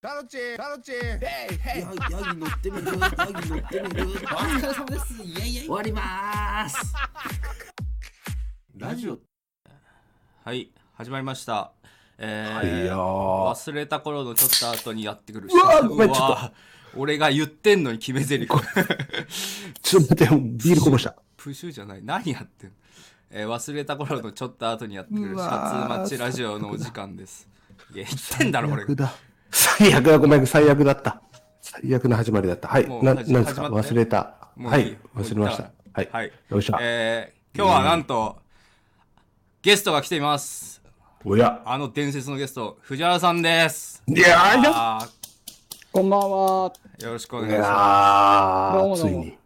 [0.00, 0.98] タロチタロチヘ
[1.52, 2.86] イヘイヤギヤギ乗ってみる？
[2.86, 4.12] ヤギ乗ってみる？
[4.12, 6.94] お疲れ様ですイエイイエイ終わりまーす
[8.76, 9.18] ラジオ
[10.44, 11.72] はい、始まりました。
[12.16, 18.46] えー忘れた頃のちょっと後にやってくるうわーごめんうわー俺が言ってんのに決め台詞。
[19.82, 21.16] ちょっと待って、ビールこぼした。
[21.36, 22.04] プシュじゃない。
[22.04, 22.76] 何やってんの、
[23.32, 27.48] えー忘れた頃のちょっと後にやってくるシャツ待ちラジオのお時間です。
[27.92, 28.84] いや、言ってんだろ、俺。
[28.84, 29.12] 最悪だ。
[29.50, 31.22] 最悪だ、ごめん、最悪だった。
[31.60, 32.68] 最悪な始まりだった。
[32.68, 32.88] はい。
[32.88, 33.68] な、なんですか？
[33.68, 34.34] 忘れた。
[34.58, 34.96] はい。
[35.14, 35.70] 忘れました。
[35.92, 36.08] はい。
[36.12, 36.32] はい。
[36.48, 36.78] よいしょ。
[36.80, 38.36] えー今日はなんと、
[39.62, 40.80] ゲストが来ています。
[41.24, 41.60] おや。
[41.64, 44.02] あの伝説のゲスト、藤原さんです。
[44.06, 45.08] いやー、
[45.90, 46.72] こんばんは。
[47.00, 49.37] ーよろしくお願いいしまやー、どうもどうもつ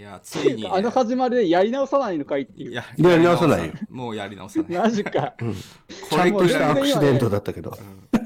[0.00, 2.70] いや、ついに、 あの始まりでやり直さないのかいっていう。
[2.72, 4.78] いや、やり直さないよもうやり直さない。
[4.78, 5.34] マジか。
[6.10, 7.76] ちゃんとしたアクシデントだったけど。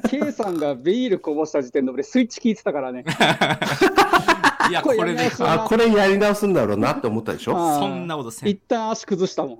[0.09, 3.05] K さんがビールこぼした時点で俺スイッチ聞いてたからね。
[4.70, 7.55] いや、これでやり直しあ、これやり直すんだろうなって思ったでしょ？
[7.80, 8.56] そんなことせん一。
[8.69, 9.58] 旦足崩したもん。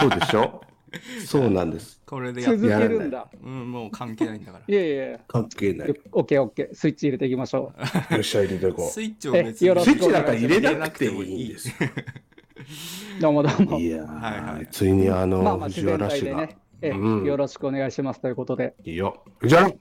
[0.00, 0.62] そうでしょ？
[1.26, 2.00] そうなんです。
[2.06, 3.28] これでやっ続けるんだ。
[3.42, 4.64] うん、もう関係ないんだから。
[4.66, 5.20] いやいやいや。
[5.26, 5.94] 関係ない。
[6.12, 6.74] オッケーオッケー。
[6.74, 7.72] スイッチ入れていきましょ
[8.10, 8.14] う。
[8.14, 9.98] よっしゃ、入れていこ スイッチを別にえよろしくう。
[9.98, 11.74] スイッチなんか入れなくていいんですよ。
[13.20, 13.78] どうもどうも。
[13.78, 16.36] いやはいはいー、ついにあまあの、まあ自藤然原氏が。
[16.38, 16.56] ね。
[16.82, 18.74] えうんよろしくお願いしますということで。
[18.84, 19.24] いいよ。
[19.38, 19.74] 藤原い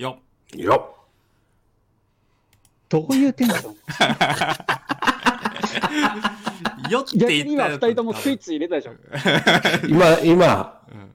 [0.00, 0.18] よ
[0.54, 0.96] いよ。
[2.88, 5.31] どういうテンション？
[6.90, 8.92] よって逆言った今二人ともスイッチ入れたでしょ。
[9.88, 11.12] 今、今、うん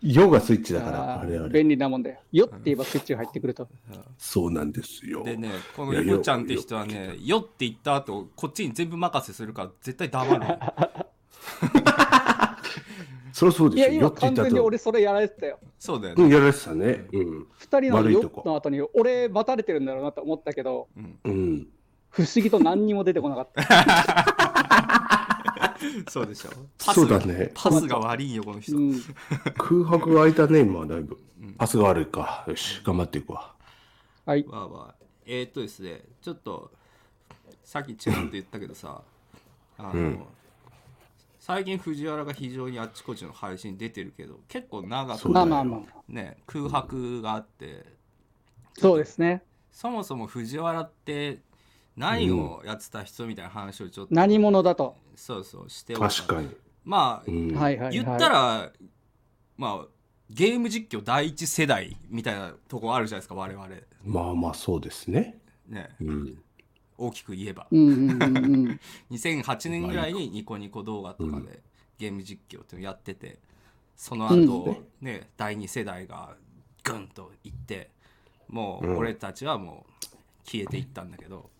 [0.00, 1.48] ヨがスイッチだから、ああれあれ。
[1.48, 2.20] ー便利なもんだよ。
[2.30, 3.68] よって言えばスイッチが入ってくると。
[4.16, 5.24] そうなんですよ。
[5.24, 10.58] でね、このいやよこちゃんって人はよね、よって言った後、こっちに全部任せするから絶対黙るの。
[13.32, 14.02] そりゃそういや、ですよ。
[14.02, 14.42] よ今って言ったと。
[14.42, 15.58] 完全に俺それやられてたよ。
[15.62, 16.28] うん、そうだよね。
[16.32, 17.06] やられてたね。
[17.12, 17.46] うん。
[17.56, 21.66] 二人のよ悪いとこの後に俺待たれてるんだろうなと思ったけど、うん、うん。
[22.10, 23.62] 不思議と何にも出てこなかった。
[26.10, 26.50] そうでしょ。
[26.78, 27.52] パスそうだね。
[27.54, 28.76] パスが悪いよ、この人。
[28.76, 29.00] うん、
[29.56, 31.18] 空白が空いたね、今、だいぶ。
[31.56, 32.44] パスが悪いか。
[32.48, 33.54] よし、頑張っていくわ。
[34.26, 34.44] はい。
[34.46, 36.72] わあわあえー、っとですね、ちょっと、
[37.62, 39.02] さっきちらっと言ったけどさ、
[39.76, 40.24] あの、うん
[41.40, 46.02] 最近藤原が非常にあっちこっちの配信出てるけど、結構長くそうだよまあまあまあ。
[46.06, 47.86] ね、空白があって、
[48.76, 49.42] そうですね。
[49.72, 51.38] そもそも藤原って
[51.98, 54.96] 何をやってた人みたいな話をちょっと、何者だと。
[55.16, 56.48] そうそうしてお確かに。
[56.84, 57.54] まあ、うん。
[57.54, 57.94] はいはい、はい。
[57.94, 58.72] 言ったら、
[59.56, 59.86] まあ
[60.30, 63.66] ゲーム実況第一世代みたいなとこあるじゃないですか我々
[64.04, 65.38] まあまあ、そうですね。
[65.66, 66.38] ねうん。
[66.98, 68.40] 大きく言えばうんうんうんう
[68.72, 68.80] ん。
[69.10, 71.60] 2008年ぐらいにニコニコ動画とかで
[71.98, 73.38] ゲーム実況っていうのやってて
[73.96, 76.36] そのうん後、ね第二世代が
[76.84, 77.90] グンといって
[78.48, 80.06] もう俺たちはもう
[80.44, 81.50] 消えていったんだけど、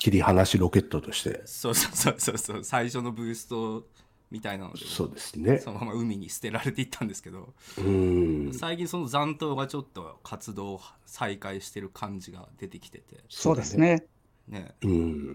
[0.00, 1.42] 切り離しロケットとして。
[1.44, 3.86] そうそうそうそうそう最初のブースト
[4.30, 5.72] みたいなのでそうですねそ。
[5.72, 8.52] のまま海に捨てられていったんですけどうん。
[8.54, 14.06] 最近その残党がちょっと活動を再開してる感じが出てきててそうですね。
[14.48, 15.32] ねうん。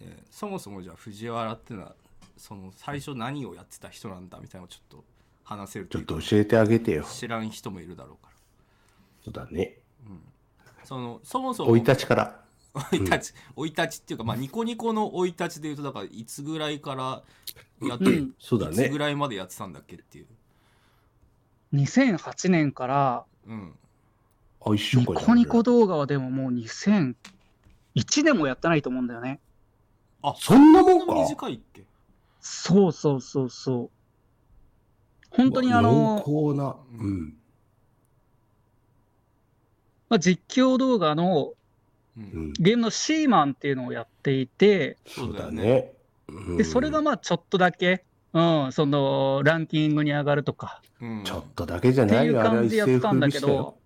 [0.00, 1.94] ねそもそもじゃあ藤原っていうのは
[2.38, 5.04] その最初何をやってた人なんだみたいなのをちょっと
[5.44, 7.04] 話せるちょっと教えてあげてよ。
[7.04, 8.30] 知らん人もいるだろうか
[9.24, 9.76] そうだね。
[10.80, 12.45] らそのそもそも生い立ちから。
[12.90, 17.22] 生い立ち生い立ちっていうかまあニコニコの生い立ちでいうとだからいつぐらいから
[17.88, 18.98] やって、うんそうだねいつぐ。
[18.98, 20.26] らいまでやってたんだっけっていう
[21.74, 23.72] 2008年から、うん
[24.64, 27.14] あ、一緒ニかコニコ動画はでももう2001
[28.24, 29.40] 年もやってないと思うんだよね。
[30.22, 31.84] あそんなもんかそ短いっけ？
[32.40, 33.90] そうそうそうそう。
[35.30, 36.76] 本当にあの、濃厚な。
[36.98, 37.36] うん。
[40.08, 41.55] まあ、実況動画のううんん。
[42.16, 45.62] ゲームのシーマンっていうのをやっていて、そうだそうだよね。
[45.62, 45.92] ね。
[46.28, 50.82] うんで、それがまあちょっとだけ、うん、そのランキングに上がるとか。
[51.00, 51.24] うん。
[51.24, 52.40] ちょっとだけじゃってないよ。
[52.40, 53.76] あれはいう感じでやってたんだけど、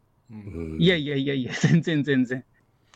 [0.79, 2.45] いやいやいやいや、全然全然。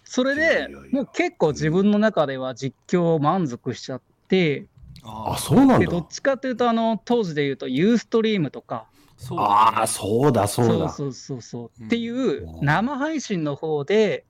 [0.05, 4.67] それでやいやもう結構自分の中では実況満足しちゃって、
[5.03, 6.06] ああ、そうなんでどっだ。
[6.11, 8.87] ちかというと、あの当時で言うと、ユーストリームとか、
[9.17, 10.88] そうだねああ、そうだ、そうだ。
[10.88, 11.82] そうそうそうう。
[11.85, 14.25] んっていう生配信の方で、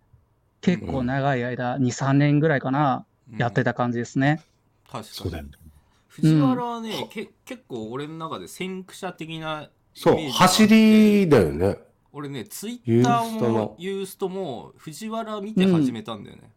[0.65, 3.39] 結構長い間、2、3年ぐらいかな、うん。
[3.39, 4.43] やってた感じですね。
[4.91, 5.05] 確かに。
[5.05, 5.51] そうだよね。
[6.09, 11.79] 藤原はね、け結構俺の中で先駆者的なそう走りだよね。
[12.13, 16.53] 俺ねツイッターもユーストも藤原見て始めたんだよね、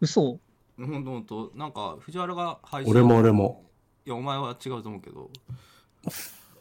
[0.00, 0.38] 嘘？
[0.76, 1.52] ほんとほんと。
[1.54, 3.64] なんか藤原が配信俺も俺も。
[4.04, 5.30] いやお前は違うと思うけど。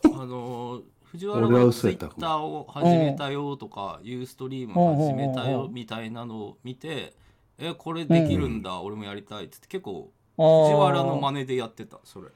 [0.05, 0.81] あのー
[1.11, 7.13] 藤原がツイッターを始めたよとか、ユーストリームを始めたよみたいなのを見て、
[7.57, 12.27] え、これできるんだ、俺もやりたいっつって結構藤原の真似でやってた、それ。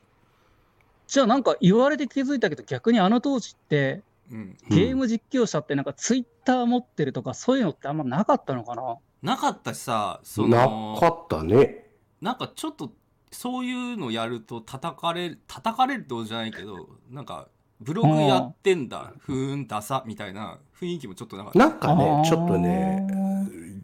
[1.08, 4.02] じゃあなんか言われて気づいたけど逆にあの当時って
[4.32, 4.58] うん。
[4.70, 8.98] ゲーム実況者ってなんかツイッター持ってるとかそういうのってあんまなかったのかな？
[9.22, 11.86] なかったしさ、そなの、かったね。
[12.22, 12.94] なんかちょっと
[13.30, 17.50] そういうのやると叩かれる叩かれるってことじゃないけどなんか
[17.82, 21.60] ブログやってんだふーんダサみたいな雰囲気もちょっとなかった。
[21.60, 23.08] なんかねちょっとね、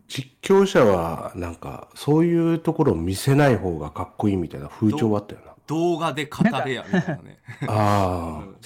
[0.08, 5.54] 実況者はなんかそういうところを見せない方がかっこいいみたいな風潮はあったよな。
[5.68, 8.56] 動画で語れやみたいなね、あうん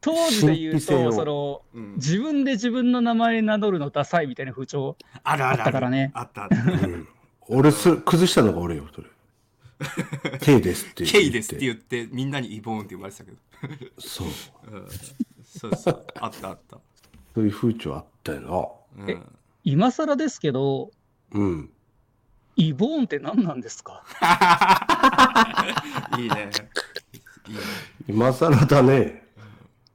[0.00, 1.94] 当時で言うとそのうん。
[1.96, 6.12] 自分で自分の名前名乗るのダサいみたいな風潮あるあるあったからね。
[6.14, 6.56] あったあった。
[6.56, 7.08] あ、うん。
[7.48, 9.08] 俺す、崩したのが俺よ、それ。
[10.40, 11.18] K ですって言って。
[11.18, 13.36] ケイですって言ってみんなにイボーンって呼ばれてたけど、
[13.98, 14.26] そう。
[14.72, 14.86] うん、
[15.44, 16.78] そうそうあったあった、
[17.34, 19.18] そういう風潮あったようんえ
[19.64, 20.90] 今更ですけど
[21.32, 21.40] な。
[21.40, 21.70] うん。
[22.56, 24.02] イボーンって何なんですか？
[26.18, 26.50] いいね
[27.12, 27.16] い
[27.50, 27.60] いね
[28.08, 29.24] 今更だね。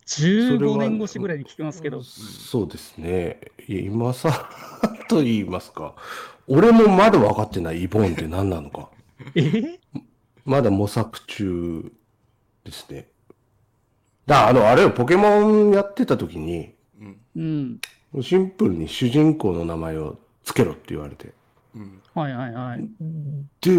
[0.05, 3.39] それ15は年越しぐらいに聞きますけどそうですね。
[3.67, 4.31] いや今更
[5.07, 5.95] と言いますか。
[6.47, 8.89] 俺もまだ分かってないイボンって何なのか。
[9.35, 9.79] え？
[10.45, 11.91] まだ模索中
[12.63, 13.07] ですね。
[14.25, 17.79] だあの、あれよ、ポケモンやってた時に、うんうん
[18.21, 21.33] シンプルに主人公の名前をつけろって言われて。
[21.73, 22.89] うんはいはいはい
[23.61, 23.71] で、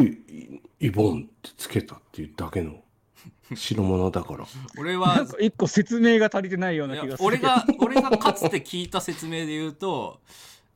[0.81, 2.83] イイボンってつけたっていうだけの
[3.51, 4.47] 代物だから。
[4.79, 10.21] 俺なはんか一個説明が足りてないようない気やがする俺が俺がかつて聞いた説明で言うと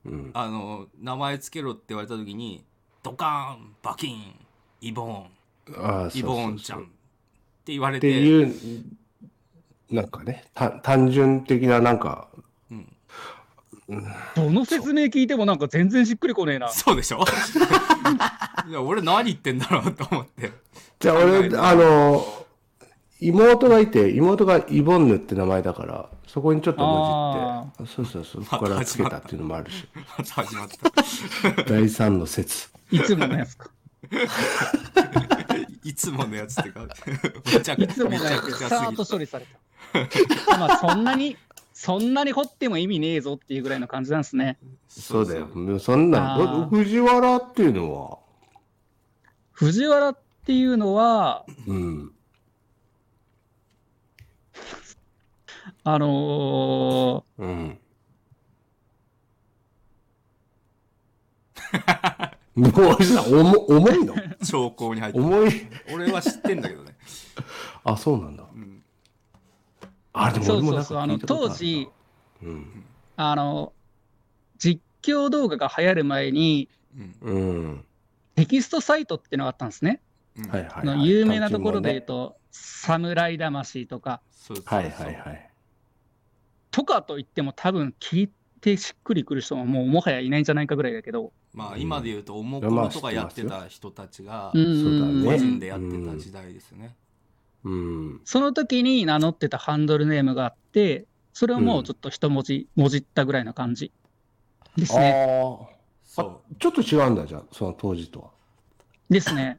[0.05, 0.31] うん。
[0.35, 2.63] あの名前つけろって言われた時に
[3.03, 4.35] ドカーンバキン
[4.81, 5.85] イボーン。
[5.85, 6.87] ああ、イボーンちゃんっう
[7.65, 8.55] て言われってていう、
[9.91, 12.29] なんかね、た単純的ななんか、
[13.89, 16.69] うん、どの説明聞いてもなんか全然しっくりこねえな。
[16.71, 17.25] そうでしょ？
[18.69, 20.53] いや俺何言ってんだろうと思って。
[20.99, 22.25] じゃあ俺、あの、
[23.21, 29.87] 妹がいて、妹がイボンヌって名前だから、そこにちょっと混じって、そうそうそう、そこからつけたっていうのもあるし、
[30.19, 31.63] また始まった。
[31.65, 32.69] 第三の説。
[32.91, 33.71] いつものやつか
[35.85, 36.87] いつものやつってか
[37.55, 41.37] めちゃくいつものめちゃやつさーっくちゃすぎと処理されたまあそんなに
[41.73, 44.59] そんなに掘っても意味ねえぞっていうぐらいの感じなんですね
[44.89, 45.47] そうだよ。
[45.47, 48.19] もうそんな藤原っていうのは、
[49.53, 52.13] 藤原っていうのはうん。
[55.85, 57.79] あのうん。
[62.57, 64.15] もうさ、重重いの？
[64.45, 65.51] 兆候に入って重い。
[65.95, 66.97] 俺は知ってんだけどね、
[67.85, 68.45] あ、そうなんだ。
[68.53, 68.83] うん、
[70.15, 71.89] あ、でーそうそうそうあの当時、
[72.43, 72.85] うん。
[73.17, 73.73] あの
[74.59, 76.69] 実況動画が流行る前に
[77.23, 77.85] うんうん。
[78.35, 80.01] テキストサイトっていうのがあったんですね、
[80.37, 81.07] うんはいはい、はい。
[81.07, 84.95] 有名なところで言う単と「侍魂」とかそうそう純もね。
[84.95, 85.51] はいはいはい。
[86.71, 88.31] とかと言っても多分聞い
[88.61, 96.95] てしっくりくる人ももうもはやいないんじゃないかぐらいだけど、まあ今で言うとおもころとかやってた人たちが個人でやってた時代ですよね。
[97.65, 98.21] うん。
[98.25, 103.93] その時に名乗ってたハンドルネームがあってそれをもうちょっと一文字もじったぐらいな感じ
[104.77, 105.59] ですね。
[105.69, 105.77] ああ。
[106.05, 108.31] そちょっと違うんだ、じゃあ、その当時とは。
[109.11, 109.59] ですね。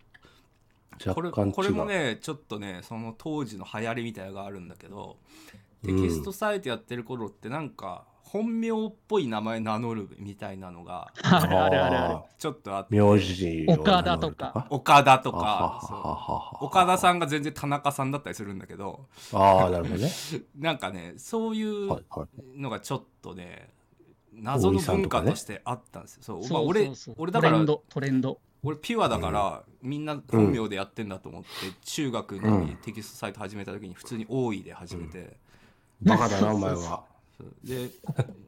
[1.05, 1.31] うこれ。
[1.31, 5.17] これもねちょっとねその当時の流行りみたいなのがあるんだけど
[5.83, 12.19] テキストサイトやってる頃ってなんか本名っぽい名前名乗るみたいなのが あるあるあるある。
[12.37, 20.09] ちょっとあって名字を岡田とか岡田とか岡田さんが全然田中さんだったりするんだけどああ、なるほどね。
[20.57, 22.05] なんかねそういう。
[22.55, 23.69] のがちょっとね
[24.33, 26.41] 謎の文化としてあったんですよ。
[26.43, 28.39] そう俺俺だからトレンド、トレンド。
[28.63, 31.47] 俺ピュアだから、みんな本名でやってんだと思って、
[31.83, 35.37] 中学にテキストサイト始めた時に普通に多いで始めて、
[36.01, 37.03] バカだな、お前は。
[37.63, 37.89] で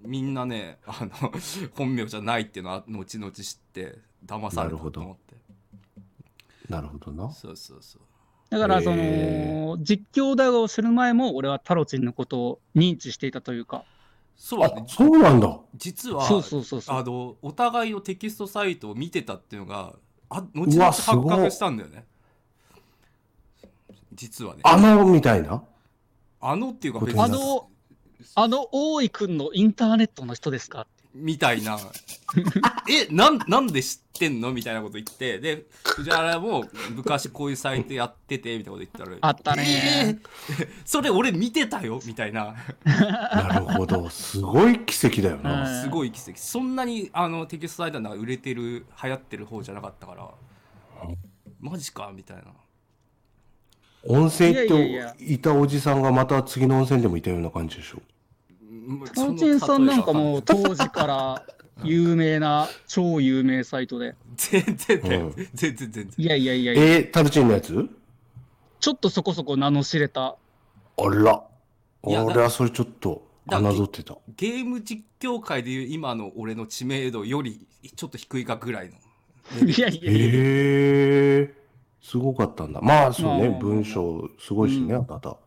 [0.04, 1.32] みんなねあの
[1.76, 5.36] 本名じゃないっていうのは後々知って騙されたと思って。
[6.70, 7.12] なるほど。
[7.12, 7.32] な。
[7.32, 8.02] そうそうそう。
[8.50, 13.86] だから、そへの、実況動画をする前も、俺はタロチンのことを認知していたというか、
[14.36, 15.60] そうあ、そうなんだ。
[15.76, 16.96] 実はそうそうそうそう。
[16.96, 19.96] あのお互いのテキストサイトを見てたっていうのが
[20.30, 22.06] あ後う々発覚したんだよね。
[24.14, 24.62] 実はね。
[24.64, 25.64] あの、みたいな？
[26.40, 27.22] あのっていうか別に。
[27.22, 27.69] あの、
[28.36, 30.88] あの大井くんのインターネットの人ですか？
[31.16, 31.78] みたいな。
[32.90, 34.52] えなんなんで知っってんの？
[34.52, 35.40] みたいなこと言って。
[35.40, 40.20] で藤原も昔こういうサイトやっててみたいなこと言ったらあったね。
[40.86, 42.54] それ俺見てたよみたいな。
[42.86, 44.10] なるほど。
[44.10, 45.64] すごい奇跡だよな。
[45.64, 45.84] うん。
[45.84, 46.38] すごい奇跡。
[46.38, 50.30] そんなにあのテキストサイトなんか売れてる流行ってる方じゃなかったから。
[51.62, 52.44] マジかみたいな
[54.08, 55.12] 温泉行っいやいやいや。
[55.12, 58.02] ていたおじさんがまた次の温泉でもいたような感じでしょ？
[59.14, 61.46] タウチンさんなんかもう当時から
[61.84, 64.16] 有名な超有名サイトで。
[64.36, 65.02] 全然
[65.54, 66.84] 全然全然いやいやいやいや。
[66.84, 67.90] えー、タルチンのやつ？
[68.80, 70.36] ちょっとそこそこ名の知れた。
[70.98, 71.44] あら。
[72.08, 74.18] いやだ俺はそれちょっとだ侮ってた。
[74.38, 80.12] ゲーム実況界でいう今の俺の知名度よりちょっと低いかぐらいのいやいやいや。
[80.12, 80.16] へ
[81.42, 81.59] え
[82.02, 82.82] すごかったんだ。
[82.82, 85.38] まあそうね、まあ文章すごいしね、あなた。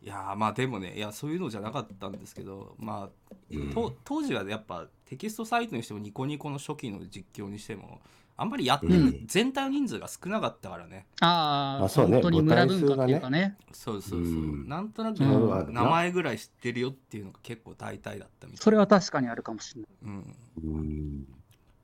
[0.00, 3.70] いやーまあでもねいやそういうのじゃなかったんですけどまあ、うん。
[3.70, 8.00] と当時はやっぱテキストサイトにしてもニコニコの初期の実況にしても
[8.36, 13.56] あんまりやってる全体の人数が少なかったからね、ああ、まあそうね本当に村文化っていうかね。
[13.72, 14.24] そうそうそう、う。
[14.24, 14.68] ん。
[14.68, 19.90] なんとなくうん名前ぐらい知ってるよっていうのが結構大体だったみたいそれは確かにあるかもしれない。
[20.04, 20.36] うん。
[20.62, 21.26] うん。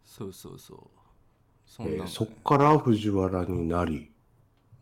[0.05, 0.79] そうそうそう
[1.67, 2.03] そんなのね。
[2.05, 4.11] えーそっから藤原になり。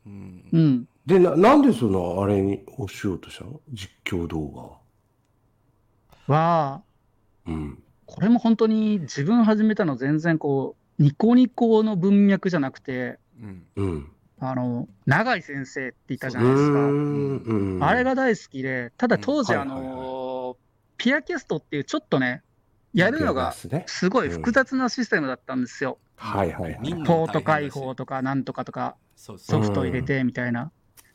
[0.06, 0.44] うん。
[0.52, 0.88] うん。
[1.06, 3.60] で、ななんでそのあれにをしようとしたの？
[3.72, 4.78] 実況動は。
[6.28, 7.52] 画。
[7.52, 7.82] うん。
[8.06, 13.66] これも本当に自分始めたの全然こうニコニコの文脈じゃなくてうん。
[13.76, 14.12] うん。
[14.38, 16.82] あの永井先生っていたじゃうないですか、ん。
[16.84, 17.84] うん。
[17.84, 19.88] あれが大好きでただ当時、あうんはいはい。
[19.88, 20.56] の
[20.98, 22.42] ピアキャストっていうちょっとね
[22.92, 23.84] やるのがね。
[23.86, 27.04] すごい複雑なシステムだったんですよ、はいはいはい。
[27.04, 30.70] ポート開放とかなんとかとかソフト入れてみたいな、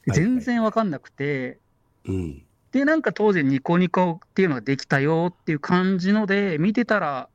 [0.06, 0.14] うん。
[0.14, 1.60] 全然わかんなくて、
[2.06, 2.44] うん。
[2.72, 7.30] でなんか当時ニコニコっていうのができたよっていう感じので見てたら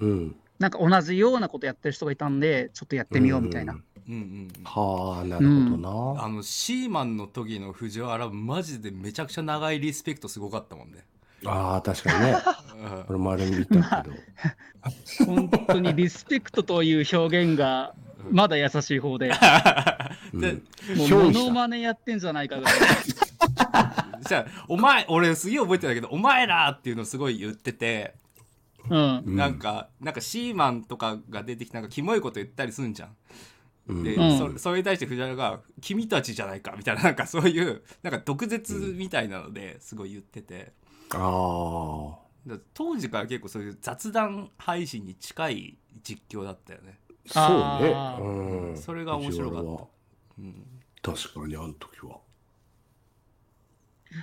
[0.00, 0.36] うん。
[0.58, 4.64] なんか同じようなことやってる人がいたんでちょっとやってみようみたいな、んうんうんうん。
[4.64, 6.24] はあ、なるほどな。
[6.24, 11.04] あのシーマンの時の藤原マジでめちゃくちゃ長いリスペクトすごかったもんね、
[11.46, 12.32] ああ、確かにね。
[12.32, 14.16] うん俺もあれ見たけど。
[15.26, 17.94] 本当にリスペクトという表現が
[18.30, 19.30] まだ優しい方で、
[20.32, 20.52] うんで
[20.96, 22.74] もモノマネやってんじゃないかぐらい。
[24.26, 28.14] じゃあお前俺すげえ覚えてたけど「お前ら!」っていうのすごい言ってて、
[28.88, 29.22] うん。
[29.26, 33.08] うんなんかなんかシーマンとかが出てきてなんかキモいこと言ったりすんじゃ
[33.92, 40.72] んで、うんそそれに対して藤原が「君たちじゃないか」みたいななんかそういうなんか毒舌みたいなのですごい言ってて、
[41.10, 42.18] あ
[42.50, 42.58] あ。
[42.74, 46.98] 当時から結構そういう雑談配信に近い実況だったよね。
[47.26, 47.48] そう
[47.82, 48.76] ねうん。
[48.76, 49.88] それが面白かった藤原は
[50.36, 50.66] うん、
[51.00, 52.18] 確かに、あの時は。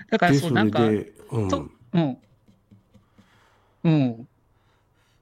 [0.10, 1.48] だからで、そう、なんか、うん。
[1.48, 2.18] とうん。
[3.84, 4.28] うん。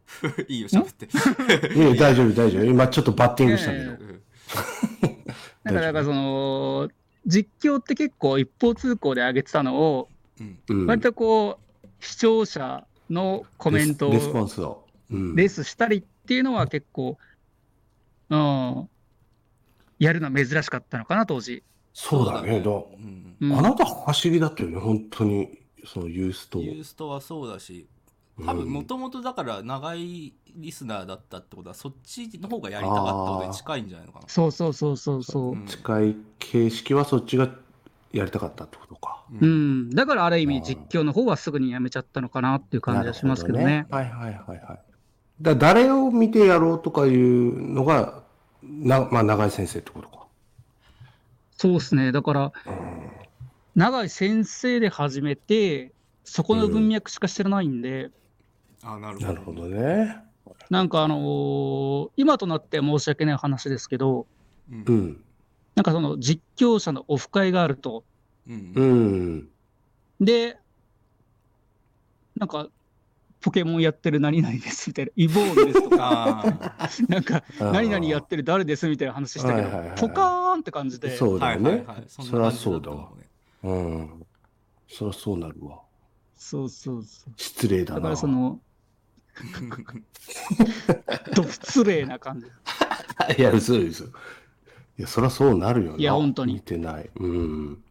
[0.47, 1.05] いいよ喋って。
[1.75, 2.63] いや、大丈夫、大丈夫。
[2.63, 3.91] 今ちょっとバッティングしたけど。
[3.91, 4.21] うん
[5.63, 6.89] だから、だからその、
[7.25, 10.09] 実況って結構一方通行で上げてたのを、
[10.87, 14.85] 割とこう、視聴者のコメントをレスレスポンスを。
[15.11, 17.17] うんレースしたりっていうのは結構、
[18.29, 18.89] うん、
[19.97, 21.63] やるのは珍しかったのかな、当時。
[21.93, 22.61] そうだね。
[22.61, 25.59] だうんうんあなた走りだったよね、本当に。
[25.85, 26.59] そのユースト。
[26.59, 27.87] ユーストはそうだし
[28.45, 34.25] 多分もともとだから長いリスナーだったってことはそっちの方がやりたかったことに近いんじゃないのかな。
[34.27, 35.51] そうそうそうそうそう。
[35.53, 37.49] うん近い形式はそっちが
[38.11, 39.23] やりたかったってことか。
[39.31, 43.63] ううんん、だからある意味実況の方はすぐにやめちゃったのかなっていう感じはしますけどね。
[43.63, 44.79] なるほはいはいはいはい。
[45.41, 48.23] だ誰を見てやろうとかいうのが、
[48.63, 50.27] なまあ、長井先生ってことか。
[51.55, 52.11] そうですね。
[52.11, 52.51] だから、
[53.75, 58.11] 長井先生で始めて、そこの文脈しか知らないんで、
[58.83, 59.27] あなるほど。
[59.27, 60.17] なるほどね。
[60.69, 64.25] なんかあのー今となっては申し訳ない話ですけど、
[64.71, 64.91] うんう。
[64.91, 65.23] ん。
[65.75, 68.03] なんかその実況者のオフ会があると、
[68.47, 68.83] うんう。
[68.83, 69.49] ん。
[70.19, 70.57] で、
[72.35, 72.67] なんか、
[73.41, 76.43] ポケモンやってる何々ですみたいな、イボーンですとか、
[76.77, 81.85] あ なんか、何々やってる誰ですみたいな話したけどポカーンって感じで、そうだよね。
[82.09, 83.11] そりゃそうだわ。
[83.63, 84.27] うん。
[84.89, 85.79] そりゃそうなるわ。
[86.35, 87.33] そうそうそう。
[87.37, 87.99] 失礼だな。
[87.99, 88.59] だからその、
[91.35, 92.47] ど失礼な感じ。
[93.37, 94.05] いや、嘘嘘。
[94.99, 95.97] いや、そりゃそうなるよな。
[95.97, 97.09] いや本当に見てない。
[97.15, 97.83] うん。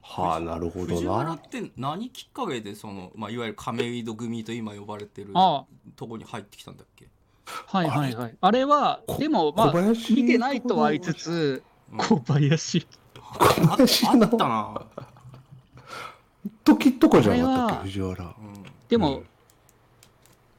[0.00, 1.38] はあ、なるほど藤原なっ。
[1.38, 7.08] て何きっかけでその、まあ、いわゆる亀戸組と今呼ばれてるあとこに入ってきたんだっけ？
[7.44, 8.34] はいはいはい。
[8.40, 11.62] あれは、こでもまあ、見てないとは言いつつ、
[11.98, 12.86] 小林。
[13.20, 14.82] ああ林のったな。
[16.64, 18.24] 時とかじゃなかったっけ、藤原。
[18.24, 18.34] うん
[18.88, 19.26] でも、うん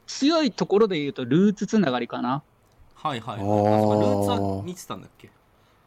[0.06, 2.44] 強いところで言うと、ルーツつながりかな。
[3.06, 3.38] はいはい。
[3.38, 5.30] ルーツは見てたんだっけ？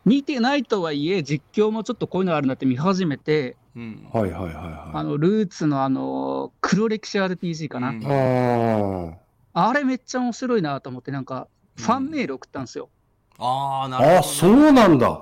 [0.06, 4.08] 見てないとはいえ、実況もちょっとこういうのあるなって見始めて、うん。
[4.12, 4.98] はいはいはいはい。
[4.98, 7.90] あの、ルーツのあの、黒歴史 RPG かな？
[7.90, 9.16] うん
[9.54, 12.90] ああれめっちゃ面白いなと思って、なんか、ファンメール送ったんですよ。
[13.38, 14.02] ああ、なあ。
[14.02, 15.22] るほど、ああ、そうなんだ。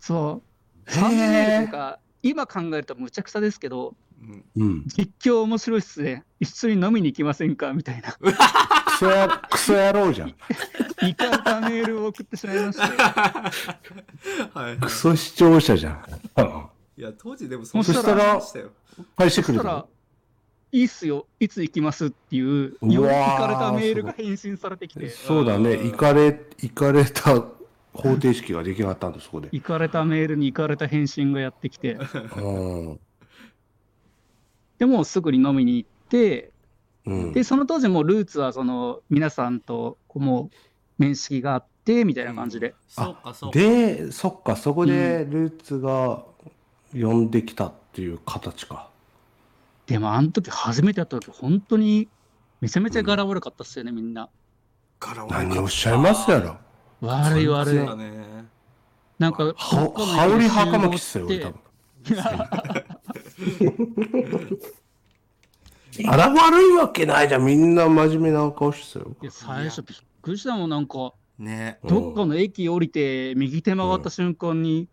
[0.00, 0.42] そ
[0.86, 0.90] う。
[0.90, 4.84] ファンメールというか、今考えるとむちゃくちゃですけど、うんうん。
[4.86, 6.24] 実況面白いっすね。
[6.40, 7.72] 一緒に飲みに行きませんか？
[7.74, 8.16] みたいな。
[8.96, 10.28] クソや、クソ野郎じゃん。
[11.06, 13.02] いかれたメールを送ってしまいまして。
[14.58, 16.04] はいクソ視聴者じゃん。
[16.96, 18.40] いや、当時でもそしたら。
[19.16, 19.86] 返してくれた
[20.72, 25.74] いいっすよ、いつ行きますっていう、うわーより行かれたメールが返信されてきて、そうだね。
[25.74, 27.34] うん行かれ、行かれた
[27.92, 29.48] 方程式が出来上がったんだ、そこで。
[29.52, 31.98] 行かれたメールに行かれた返信がやってきて、
[32.36, 33.00] うん。
[34.78, 36.50] でもうすぐに飲みに行って、
[37.06, 37.32] うん。
[37.32, 40.56] で、その当時もうルーツはその皆さんとこうもう
[40.98, 43.58] 面識があってみたいな感じで、そうか、そうか。
[43.58, 46.24] で、そっか、そこでルーツが
[46.92, 48.88] 呼んできたっていう形か。
[49.86, 52.08] でもあの時初めて会った時本当に
[52.60, 54.28] めちゃめちゃ柄悪かったっすよね、みんな。
[54.98, 56.56] 柄悪かった何をおっしゃいますやろ。
[57.00, 58.46] 悪い悪いね。
[59.18, 61.60] なんか、羽織袴着てたよ、俺多分。
[66.06, 67.44] あら悪いわけないじゃん。
[67.44, 69.16] みんな真面目な顔してたよ。
[69.22, 71.78] いや最初びっくりしたもん、なんか、ね。
[71.84, 74.88] どっかの駅降りて右手曲がった瞬間に、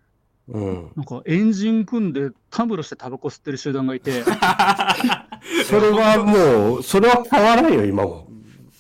[0.48, 0.92] うん。
[0.96, 4.24] なんかエンジン組んでタムロしてタバコ吸ってる集団がいて、
[5.66, 8.28] それはもう、それは変わらんよ、今も。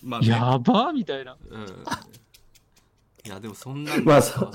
[0.03, 1.37] まあね、やばみたいな。
[1.49, 1.61] うん。
[3.25, 3.97] いや、でもそんな。
[4.03, 4.51] まあ、そ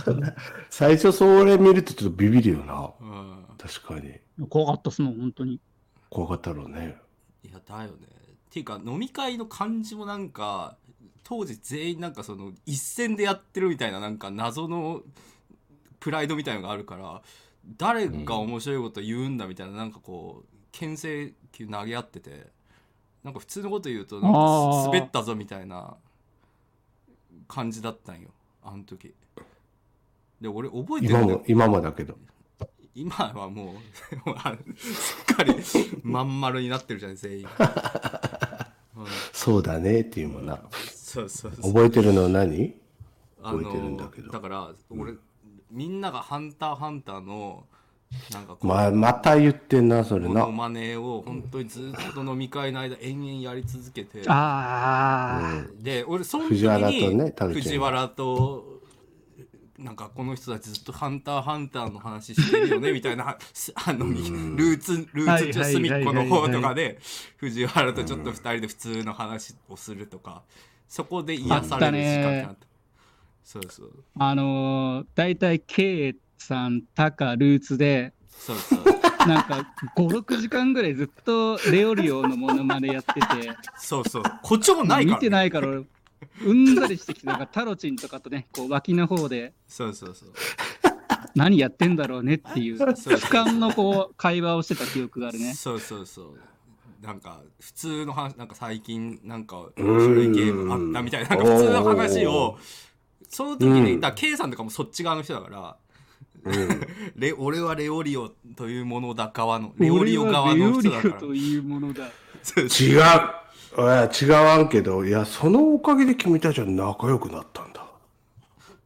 [0.69, 2.91] 最初それ見るとちょっとビビるよな。
[3.01, 3.45] うん。
[3.57, 4.13] 確かに。
[4.49, 5.61] 怖かったっすもん、本当に。
[6.11, 6.99] 怖かったろうね。
[7.69, 8.07] だよね。
[8.49, 10.77] っていうか、飲み会の感じもなんか、
[11.23, 15.03] 当時全員なんかその、一戦でやってるみたいな、なんか謎の
[16.01, 17.23] プライドみたいのがあるから、
[17.77, 22.47] 誰が面白いこと言うんだみたいな、なんかこう、牽制球投げ合ってて、
[23.23, 25.97] なんか普通のこと言うと、なんか滑ったぞみたいな
[27.47, 28.31] 感じだったんよ、
[28.63, 29.15] あの時。
[30.41, 32.17] で、俺覚えてる今も、今もだけど。
[33.01, 33.77] 今はもう
[34.79, 35.55] すっかり
[36.03, 37.49] まん丸になってるじゃん全員、うん
[39.33, 40.47] そうだねっていうもん。
[40.47, 40.59] な。
[40.93, 41.73] そうそうそう。
[41.73, 42.75] 覚えてるのは何？
[43.43, 44.33] あ覚えてるんだけど。
[44.33, 45.13] だから俺、
[45.71, 47.65] みんなが「ハンターハンター」の
[48.33, 50.47] なんかこう、ま、また言ってんな、それモノな。
[50.49, 54.23] マネを本当にずっと飲み会の間延々やり続けて。
[54.27, 58.68] あで俺その時藤原とにね藤原と
[59.79, 66.99] なんかこの人たちずっと「ハンターハンター」の話してるよね みたいなすあのルーツルーツ隅っこの方とかで
[67.37, 70.43] 藤原とちょっと二人で普通の話をするとか
[70.89, 72.67] そこで癒される時間ってなった。
[73.45, 74.05] そうそう。
[74.19, 78.85] あ、あのー、大体 K さん、タカ、ルーツで、そうそう。
[79.27, 84.23] なんか5、6時間ぐらいずっとレオリオのモノマネやってて、そうそう。
[84.43, 85.85] 誇張ないから、見てないから俺、
[86.45, 90.33] うんざりしてきて、なんかタロチンとかとね、こう脇の方で、そうそうそう。
[91.35, 95.55] 何やってんだろうねっていう、そう俯瞰のこう会話をしてた記憶があるね。
[95.55, 97.05] そうそうそう。
[97.05, 102.59] なんか普通の話なんか最近なんか面白いゲームあったみたいななんか普通の話を
[103.29, 104.01] その時に、うん。
[104.01, 105.77] だから K さんとかもそっち側の人だから、
[107.17, 111.11] レ俺はレオリオというものだ側のレオリオ側の人だから。
[111.11, 112.09] レオリオというものだ。
[112.43, 113.03] そう違う。
[113.77, 117.87] いや違わんけど、いや、そのおかげで君たちは仲良くなったんだ。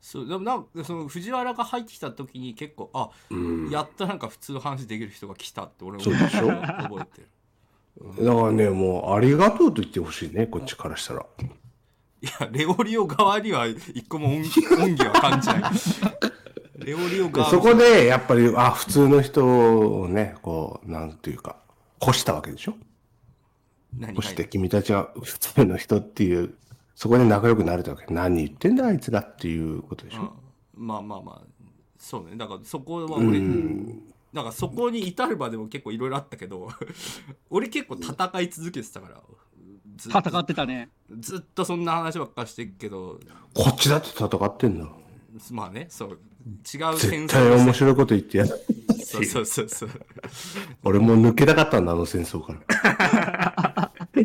[0.01, 3.11] そうでもなんかその藤原が入ってきた時に結構あ、
[3.71, 6.49] やっとなんか普通の話できる人が来たって俺もそうでしょ。
[6.51, 7.29] 覚えてる。
[8.25, 11.27] だからね、もう、ありがとうと言ってほしいね、こっちからしたら。
[12.21, 15.63] いやレオリオ側には一個も恩義恩義は感じない。
[16.85, 21.57] レオリオ側のそこで、やっぱり、あ、普通の人をね、こう、なんていうか、
[22.03, 22.75] 越したわけでしょ
[23.97, 26.55] 何越して君たちは普通の人っていう、
[26.95, 28.13] そこで仲良くなれたわけ。
[28.13, 30.33] 何言ってんだ、あいつらっていうことでしょ？
[30.75, 31.43] まあまあまあ
[31.99, 33.41] そうねだからそこは俺
[34.33, 36.69] だからそこに至るまでも結構いろいろあったけど
[37.51, 39.23] 俺結構戦い続けてたから
[39.97, 40.89] ずっと戦ってたね。
[41.21, 43.21] ずっとそんな話ばっかしてるけど
[43.55, 44.89] こっちだって戦ってんだ。
[45.51, 46.19] まあねそう違う
[46.65, 48.51] 戦絶争対面白いこと言ってやる。
[49.05, 49.91] そうそうそうそう
[50.85, 52.63] 俺も抜けたかったんだ、あの戦争から。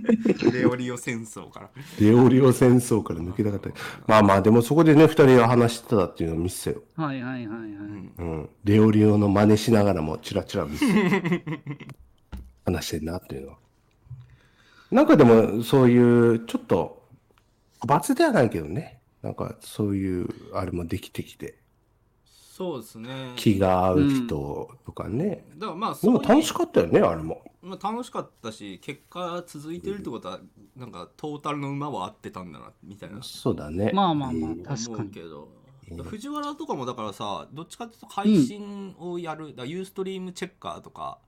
[0.53, 3.69] レオリオ戦争からレオリオ戦争から抜けたかった。
[4.07, 6.83] まあまあ、でもそこでね、二人が話してたっていうのを見せたよ。
[6.95, 7.69] はいはいはいはい。
[8.17, 8.49] うん。
[8.63, 11.43] レオリオの真似しながらもチラチラ見せて
[12.65, 13.57] 話してんなっていうのは。
[14.91, 17.03] なんかでも、そういう、ちょっと、
[17.85, 18.99] 罰ではないけどね。
[19.21, 21.56] なんかそういう、あれもできてきて。
[22.57, 25.45] そうですね気が合う人とかね。
[25.57, 27.43] だからまあでそういうも楽しかったよね、あれも。
[27.61, 30.39] まあ、楽しかったし結果続いてるってことは
[30.75, 33.91] なんかトータルの馬は合ってたんだなみたいなそうだね。
[33.93, 34.95] まあまあまあうん、確かに。
[34.95, 35.49] 思うけど
[36.03, 41.19] 藤原とかもだからさどっちかっていうと配信をやる、だユーストリームチェッカーとか、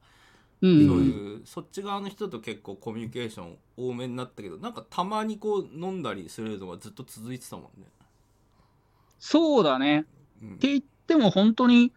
[0.61, 7.87] うんそういうそっち側の人と結構コミュニケーション多めになったけどなんかたまにこう飲んだりするのがずっと続いてたもんね。
[9.19, 10.05] そうだね。
[10.41, 10.57] うんっ
[11.09, 11.91] て言っても本当に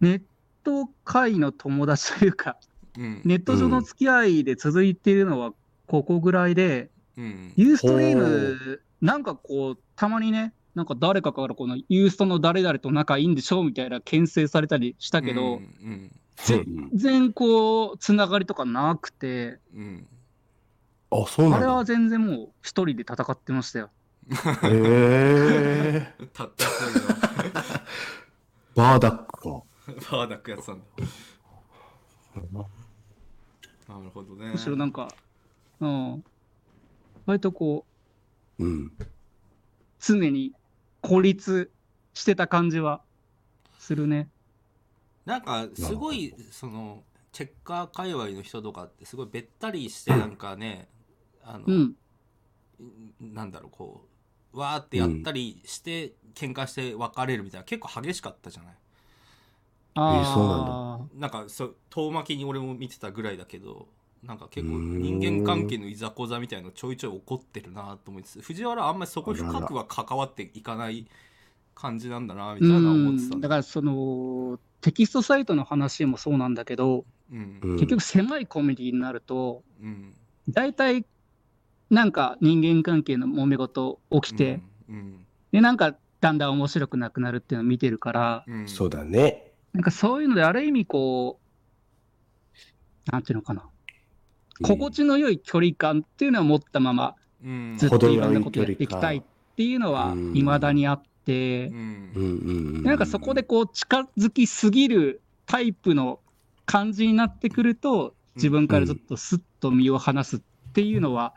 [0.00, 0.22] ネッ
[0.64, 2.56] ト界の友達というか、
[2.96, 3.20] うん。
[3.24, 5.52] ネット上の付き合いで続いているのは
[5.86, 7.52] ここぐらいで、うん。
[7.56, 16.10] ユーストリーム、なんかこう、たまにね、なんか誰かからこのユーストの誰々と仲いいんでしょみたいな牽制されたりしたけど、うんうん。
[16.36, 20.06] 全然こう、つながりとかなくて、うん。
[21.10, 21.66] あ、そうなんだ。
[21.66, 23.90] あれは全然もう一人で戦ってましたよ。
[24.64, 26.14] へえ。
[26.32, 27.14] たった一人の
[28.74, 29.62] バーダックか。
[30.10, 30.84] バーダックやってたんだ。
[33.88, 34.50] なるほどね。
[34.50, 35.08] むしろなんか、
[35.80, 36.24] うん、
[37.26, 37.84] 割とこ
[38.58, 38.92] う、うん。
[40.00, 40.52] 常に
[41.00, 41.70] 孤立
[42.12, 43.02] してた感じは
[43.78, 44.28] するね。
[45.24, 50.88] なんかすごいそのチェッカー界隈の人とかってすごいべったりしてなんかね、
[51.42, 51.96] あの、うん。
[53.20, 54.13] なんだろうこう
[54.54, 58.74] わーってやったりして、喧嘩して別れるみたいな結構激しかったじゃない？
[59.94, 63.86] あえーそうなんあなんかそう遠巻きに俺も見てたぐらいだけど
[64.26, 71.06] なんか結構人間関係のいざこざみたいのちょいちょい起こってるなと思いつつ藤原はあんまりそこ深くは関わっていかない
[71.74, 73.38] 感じなんだなみたいな思ってたうん。
[73.38, 77.60] んだだからそのテキストサイトの話もそうなんだけど、うん。
[77.62, 77.76] うん。
[77.76, 80.14] 結局狭いコミュニティになるとうん。
[80.48, 81.04] 大体
[81.90, 85.26] なんか人間関係の揉め事起きて、うん。
[85.52, 88.68] でなんかだんだん面白くなくなるっていうのを見てるからうん。
[88.68, 89.52] そうだね。
[89.72, 91.38] なんかそういうのである意味こ
[93.08, 93.64] うなんていうのかな。
[94.62, 97.74] 心地の良い距離感っていうのを持ったままうん。
[97.78, 99.22] ずっといろんなことやっていきたいっ
[99.56, 102.12] ていうのはうん未だにあって、うん。
[102.14, 102.82] うんうんうん。
[102.82, 106.20] なんかそこでこう近づきすぎるタイプの
[106.66, 110.40] 感じになってくると自分からちょっとスッと身を離すっ
[110.72, 111.34] ていうのは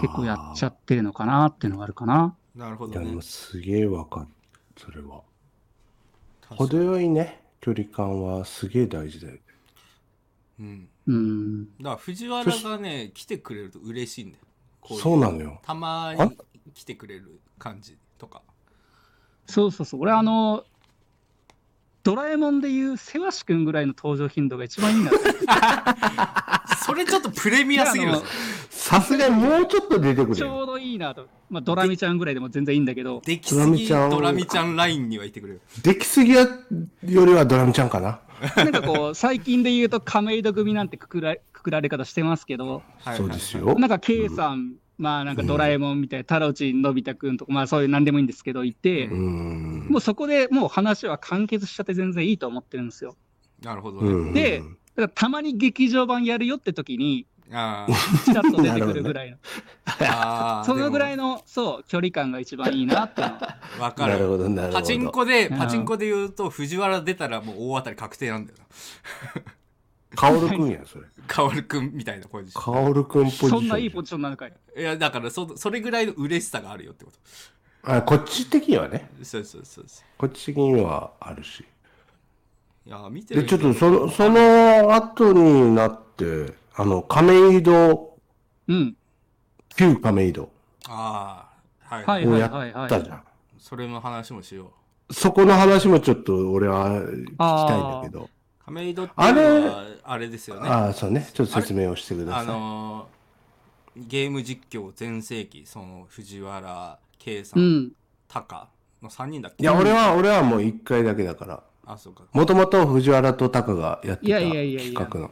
[0.00, 2.36] 結構やっちゃってるのかなっていうのがあるかな。
[2.54, 4.26] なるほどねいやでもすげえわかる。
[4.76, 5.22] それは。
[6.50, 9.40] 程よいね、距離感はすげえ大事だよね。
[10.60, 11.64] うんうん。
[11.64, 14.44] だから藤原がね来てくれると嬉しいんだよ
[14.80, 15.60] こいそうなのよ。
[15.62, 16.24] たまあ？
[16.24, 16.36] に
[16.74, 18.42] 来てくれる感じとか
[19.46, 20.00] そうそうそう。
[20.02, 20.64] 俺あの、
[22.02, 25.12] ドラえもんでいうせわしくんぐらいの登場頻度が一番いいな。
[26.84, 28.12] それちょっとプレミアすぎる
[28.70, 30.34] さすがにもうちょっと出てくれよ。
[30.34, 31.28] ちょうどいいなと。
[31.48, 36.48] まあドラミちゃんぐらいでも全然いいんだけど、できすぎドラミちゃんドラミちゃんラインにはいてくれるできすぎや
[37.04, 38.20] よりはドラムちゃんかな。
[38.56, 43.78] なんかこう、最近で言うと亀戸組なんてくくらくくられ方してますけど、はいそうですよ。
[43.78, 49.86] なんか K さん、まあなんかドラえもんみたいな、タロチンのび太くんとか、まあそういう何でもいいんですけど、いて、うーん。
[49.88, 53.16] もうそこでもう話は完結しちゃって全然いいと思ってるんですよ。
[53.60, 54.32] なるほどうん。
[54.32, 57.88] ね、でだからたまに劇場版やるよって時に、あ
[58.24, 59.40] ちらっと出てくるぐらいの、ー
[60.08, 64.12] あーそのぐらいでの、そう、距離感が一番いいなってわかる。
[64.12, 64.80] なるほど、なるほど。
[64.80, 65.58] パチンコでうん。
[65.58, 68.64] パチンコで言うと藤原出たらもう大当たり確定なんだよな
[70.14, 71.06] カオルくんや、 それ。
[71.26, 73.50] カオルくんみたいなポジショカオルくんポジション。
[73.50, 74.52] そんないいポジションなのかい。
[74.76, 77.18] ンいやだからそそれぐらいの嬉しさがあるよってこと
[77.84, 79.10] あこっち的にはね。
[79.22, 81.64] そうそうそうそこっち的にはあるし。
[82.86, 88.18] ういや見てで、るちょっとその、その後になって、あの、亀戸、
[88.68, 88.96] うん。
[89.76, 90.50] 旧亀戸
[90.88, 91.48] あ
[91.88, 93.22] あはい、はいをやはいはいったじゃん。
[93.58, 94.72] それの話もしよ
[95.08, 98.28] うそこの話もちょっと俺は聞きたいんだけど。
[98.66, 101.28] 亀戸っていうのはあれですよねああ、そうね。
[101.32, 102.46] ちょっと説明をしてくだあさい。
[102.48, 107.92] のーゲーム実況全盛期その藤原圭さ、うんん。
[108.26, 108.68] タカ
[109.02, 109.62] の3人だっけ？
[109.62, 111.62] いや、俺は、俺はもう一回だけだから。
[111.84, 115.30] あそうかもともと藤原とタカがやってたいやいやいやいや企画の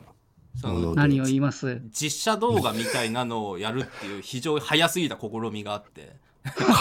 [0.61, 0.97] そのもので。
[0.97, 1.81] 何を言います？
[1.91, 6.17] 実写動画みたいなのをやるっていう非常に早すぎた試みがあって、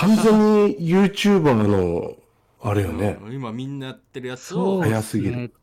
[0.02, 2.16] 完全に YouTuber の、
[2.62, 3.20] あれよね。
[3.24, 5.54] うん今みんなやってるやつをそうですね早すぎる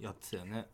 [0.00, 0.66] やってたよね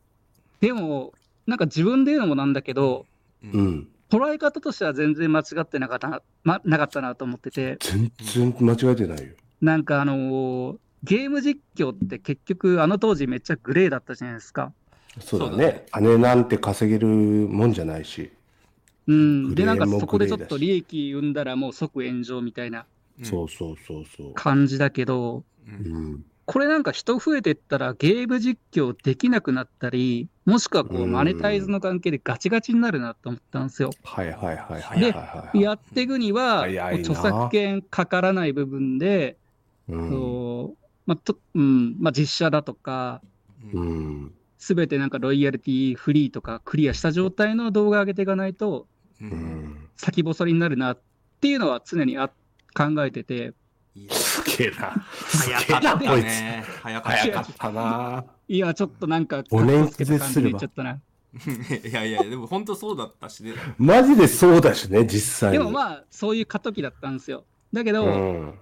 [0.60, 1.12] でも、
[1.46, 3.06] なんか自分で言うのもなんだけど、
[3.42, 3.88] うん。
[4.10, 9.34] 捉え方としては全然間違ってなかったな,、ま、なかったなと思ってて、全然間違えてないよ。
[9.60, 14.72] なんかあのーゲーム実況って結局あの当時めっちゃグレーだったじゃないですか。
[15.20, 15.86] そうだねね。
[15.92, 18.32] 金なんて稼げるもんじゃないし。
[19.06, 19.54] うん。
[19.54, 22.86] で、なんかもそこでちょっと利益生んだらもう即炎上みたいな
[23.22, 24.34] そうそうそうそう。
[24.34, 26.24] 感じだけど、ううんん。
[26.48, 33.90] これなんか人増えてったらゲーム実況できなくなったり、もしくはこううんマネタイズの関係でガチガチになるなと思ったんですよ。
[34.02, 35.60] はいはいはいはいではいはい。
[35.60, 39.36] やっていくには、著作権かからない部分で、
[39.86, 39.94] ま
[41.14, 43.20] あとうんまあ、実写だとか、
[43.74, 44.32] うん。
[44.56, 48.86] すべてなんかロイヤリティフリーとかクリアした状態の動画上げていかないと。
[49.98, 50.98] 先細りになるなっ
[51.42, 52.30] ていうのは常にあ
[52.72, 53.52] 考えてて、
[54.10, 54.90] すげえな。
[54.90, 58.24] 早かったね早かったな。
[58.48, 61.00] いや、ちょっとなんか、お年つけた感じで言っちゃったな。
[61.84, 65.58] いやいやでも本当そうだったしねマジでそうだしね、実際に。
[65.58, 67.44] でもまあ、そういう過渡期だったんですよ。
[67.72, 68.54] だけど、うん。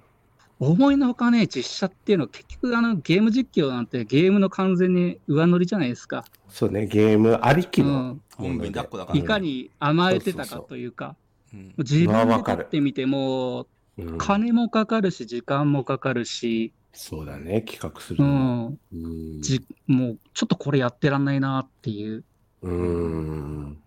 [0.58, 6.24] 思いのほかね、実写っていうのは結局あのゲーム実況なんてゲームの完全に上乗りじゃないですか。
[6.48, 8.20] そうね、ゲームありきのうん。
[8.36, 11.14] 本気抱っこだからいかに甘えてたかというか、
[11.52, 13.66] うん自分でまあわかる撮ってみても、
[13.98, 18.68] うん金もかかるし、時間もかかるし、そうだね、企画すうるのも。
[18.70, 18.96] ん、う
[19.38, 19.40] ん。
[19.42, 22.24] じもうちょっとこれやってらんないなっていう。
[22.62, 23.78] うん。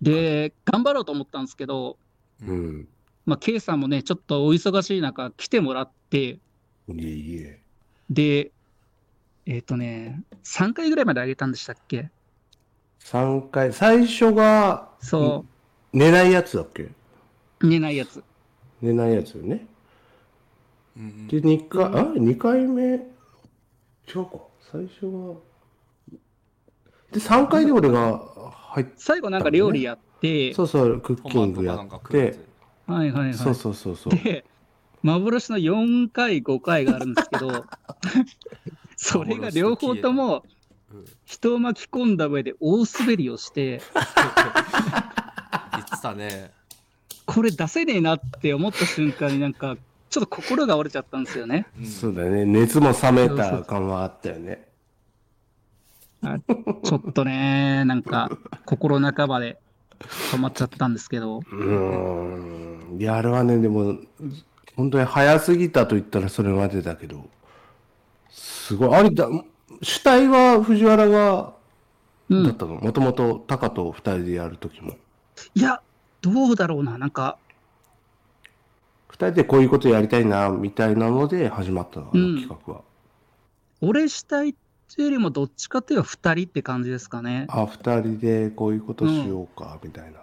[0.00, 1.98] で、頑張ろうと思ったんですけど、
[2.42, 2.88] うん。
[3.24, 6.40] まあ、K さんもね、ちょっとお忙しい中来てもらって、い
[6.98, 7.60] えいえ。
[8.10, 8.50] で、
[9.46, 12.10] えっ、とね、3回ぐらいまで上げたんでしたっけ
[13.00, 15.44] ？3回、最初がそ
[15.92, 16.82] 寝ないやつだっけ？
[16.82, 16.94] う、
[17.62, 18.22] 寝ないやつ。
[18.82, 19.66] 寝ないやつよね。
[20.96, 22.98] うんで、2回、あ ?2 回目違
[24.16, 24.30] うか。
[24.70, 25.36] 最初は。
[27.12, 28.20] で、3回で俺が
[28.72, 32.38] 入っ最後なんか料理やって、そうそう、クッキングやって
[32.86, 33.34] はいはいはい。
[33.34, 34.14] そうそうそうそう。
[34.14, 34.44] で、
[35.02, 37.64] 幻の4回、5回があるんですけど、
[38.96, 40.52] それが両方ともうん
[41.24, 43.80] 人を巻き込んだ上で大滑りをして、
[45.72, 46.52] 言ってたね
[47.26, 49.76] これ出せねえなって思った瞬間になんか、
[50.10, 51.66] ちょっと心が折れちゃったんですよね。
[51.78, 52.44] うんそうだね。
[52.44, 54.68] 熱も冷めた感はあったよね。
[56.22, 58.30] あちょっとね、なんか、
[58.64, 59.58] 心半ばで
[60.30, 63.00] 止まっちゃったんですけど、うーん。
[63.00, 63.96] いや、あれはね、でも、
[64.76, 67.28] 本当に早すぎたと言ったらそれまでだけど、
[68.30, 68.94] すごい。
[68.94, 69.28] あれだ、
[69.82, 71.54] 主体は藤原が、
[72.28, 72.44] うん。
[72.44, 72.74] だったの？
[72.76, 74.92] もともとタカと二人でやるときも。
[75.54, 75.82] いや、
[76.22, 77.36] どうだろうな、なんか、
[79.08, 82.80] 二人でこういうことやりたいな、みたいなので始まったの、あうんの企画は。
[83.80, 87.46] 俺主体っていうよりもどっちかというと2人って感じですかね。
[87.48, 90.20] あ、二人でこういうことしようか、みたいな。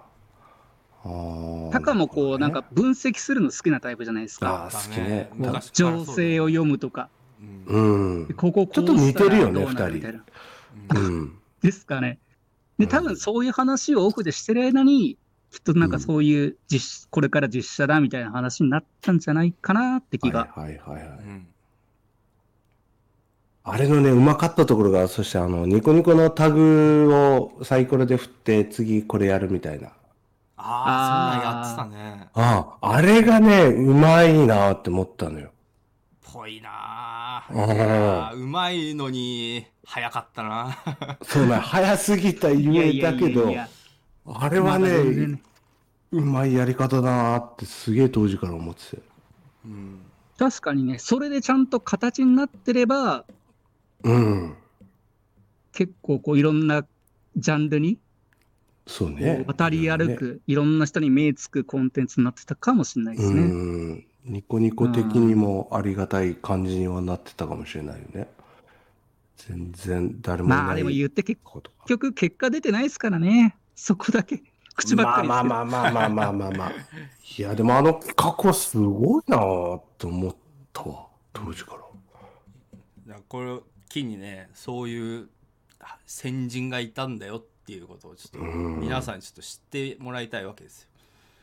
[1.03, 1.71] ああ。
[1.71, 4.65] タカもこう、なんるか分析するの好きなタイプじゃないですか。
[4.65, 5.29] あー好きね。
[5.73, 7.09] 情勢を読むとか、
[7.67, 8.25] うんうん。
[8.35, 9.97] こここうちょっと似てるよねしたらど
[10.95, 11.35] うん。
[11.61, 12.19] ですかね。
[12.77, 15.17] で、多分そういう話をオフでしてる間に、
[15.51, 20.47] きっとなんかそういう実、これから実写だみたいな話になったんじゃないかなって気が。
[20.55, 21.19] はいはいはいはい。
[21.19, 21.47] うん
[23.61, 29.89] あれのね、うまかったところが、そしてあの、ニコニコのタグをサイコロで振って、次これやるみたいな。
[30.57, 35.51] ああそんなんやってたねああ、あれがね、うまいなって思ったのよ。
[36.33, 40.77] ぽいなうんぁいやーうまいのに早かったな
[41.21, 43.78] そうね、早すぎたゆえだけど、あれはま
[44.33, 45.41] だ全然ねね、
[46.11, 49.01] うまいやり方だなってすげえ当時から思ってて。
[49.65, 49.99] うん
[50.37, 53.25] 確かにね、それでちゃんと形になってれば、
[54.03, 54.55] うん。
[55.73, 56.85] 結構こういろんな
[57.35, 57.99] ジャンルに
[58.87, 59.43] そうね。
[59.47, 63.41] 渡り歩く、いろんな人に目つくコンテンツになってたかもしれないですうね。
[63.41, 64.05] ん。
[64.23, 68.29] ニコニコ的にもありがたい感じにはなってたかもしれないよね。
[69.35, 70.63] 全然誰もいない。
[70.63, 71.41] まあでも言って結
[71.85, 73.57] 局結果出てないですからね。
[73.79, 74.43] そこだけ。
[74.75, 75.27] 口ばっかり。
[75.27, 76.71] まあまあまあまあまあまあまあ。
[77.37, 80.35] いや、でもあの企画はすごいなぁと思っ
[80.73, 81.07] たわ。
[81.31, 81.77] 当時から。
[81.77, 81.87] だか
[83.07, 85.29] らこれを機にねそういう
[85.79, 90.89] あ先人がいたんだよっていうことをちょっとうん皆さんにちょっと知ってもらいたいわけですよ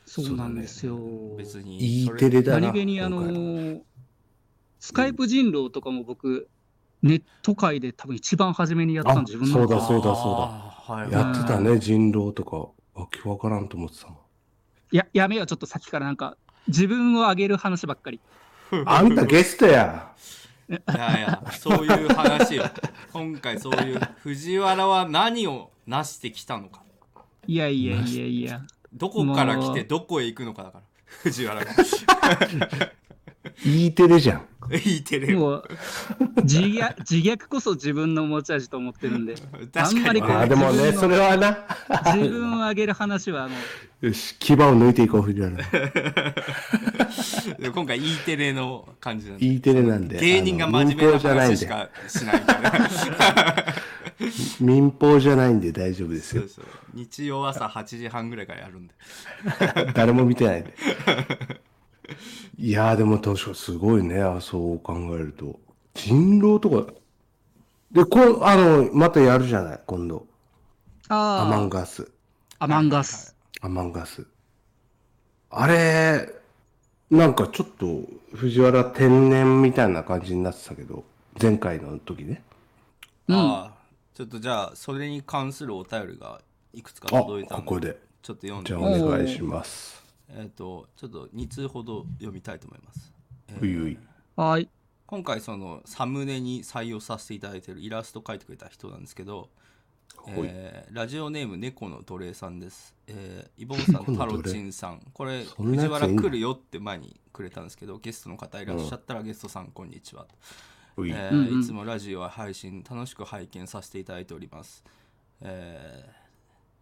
[0.05, 0.97] そうなんですよ。
[1.37, 2.67] 別に E それテレだな。
[2.67, 3.81] 何気にあの
[4.79, 6.47] スカイプ人狼とかも僕、
[7.01, 12.69] ネット界で多分一番初めにやったのあ自分のそうだそうだそうだはいやってたね、人狼とか。
[12.99, 14.17] わけわからんと思ってたもん。
[14.91, 18.21] ややめよう、ちょっとさっきからなんか、自分を上げる話ばっかり。
[18.85, 20.13] あんたゲストや。
[20.69, 22.65] いやいやそういう話よ
[23.13, 26.81] 今回そういう藤原は何を成してきたのか
[27.45, 28.61] いやいやいやいや。
[28.91, 31.71] どこから来てどこへ行くのかだから藤原が
[33.65, 34.47] E テレじゃん。
[34.71, 35.67] E テレをもう
[36.43, 39.35] 自虐自虐こそ自分の持ち味と思ってるんで、
[39.73, 41.57] 確かにあんまりこうああ、でもね、それはな。
[42.13, 43.55] 自分を上げる話はも
[44.01, 45.57] う、よし、牙を抜いていこう、藤原。
[47.73, 50.19] 今回 E テレの感じなんで E テレなんで。
[50.19, 52.71] 芸人が真面目な話しかしないみたいな
[54.59, 56.49] 民放じゃないんで 大丈夫ですよそう。
[56.49, 58.93] そう日曜朝8時半ぐらいからやるんで
[59.93, 60.73] 誰も見てないんで。
[62.57, 65.59] いやーでも確かすごいね、あそう考えると。
[65.93, 66.93] 人狼とか。
[67.91, 70.27] で、こう、あの、またやるじゃない、今度。
[71.09, 72.11] アマンあガス。
[72.59, 73.35] あ、アマンガス。
[73.61, 74.25] アマンガス。
[75.49, 76.29] あれ、
[77.09, 78.01] なんかちょっと
[78.35, 81.05] 藤原天然みたいな感じになってたけど、
[81.41, 82.43] 前回の時ね。
[83.27, 83.35] うん。
[83.35, 83.77] ああ
[84.13, 86.41] ちょっとじゃあそれに関するお便りが
[86.73, 87.97] いくつかあ、届いたんでここで。
[88.21, 90.03] ちょっと読んでじゃあお願いします。
[90.29, 93.13] えっ、とちょっと2通ほど読みたいと思います、
[93.49, 93.99] えーういうい。
[94.35, 94.69] はい。
[95.05, 99.49] 今回そのサムネに採用させていただいているイラスト描いてくれた人なんですけど、
[100.27, 105.01] えーラジオネーム猫の奴隷さんです、えーイボンさんタロチンさん。
[105.13, 110.27] これ藤原来るよって前にくれたんですけどゲストの方いらっしゃったらゲストさんこんにちは。
[110.97, 114.83] えーいつもラジオは配信楽しく拝見させていただいております、
[115.41, 116.26] えー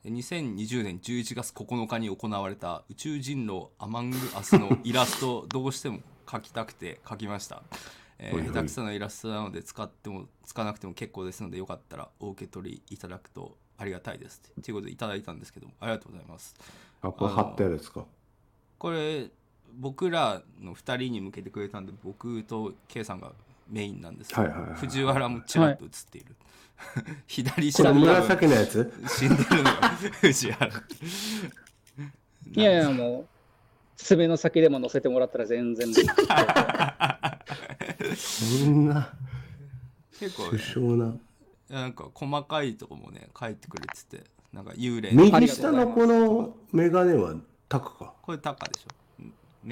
[0.09, 7.63] 2020年11月9日に行われた宇宙人狼アマングアスの イラストをどうしても描きたくて描きました、
[8.17, 14.41] えー下手くそなイラストなので使っても使わなくても結構ですのでよかったらお受け取りいただくとありがたいです。
[14.61, 16.55] ということでいただいたんですけどもありがとうございます。
[17.01, 18.05] あ、これ貼ってあるやつか？
[18.77, 19.29] これ
[19.73, 23.33] 僕らの2人に向けてくれたんで僕と K さんが
[23.67, 26.36] メインなんですけど、はいはいはい藤原もちらっと映っている、
[27.28, 28.93] 左これ下に多分紫のやつ？
[29.08, 29.71] 死んでるのが
[30.21, 30.71] 藤原。
[32.51, 33.25] いやいや、もう、
[33.95, 35.88] 爪の先でも乗せてもらったら全然。
[38.15, 39.13] そんな、
[40.19, 41.15] 結構不詳な。
[41.69, 44.23] なんか細かいとこもね書いてくれてて
[44.54, 47.36] なんか幽霊右下のこのメガネは
[47.67, 48.13] タカか？
[48.21, 48.89] これタカでしょ。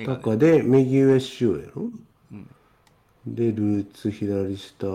[0.03, 1.83] タカで右上塩やろ？
[2.31, 2.55] うん
[3.25, 4.87] で、ルーツ左下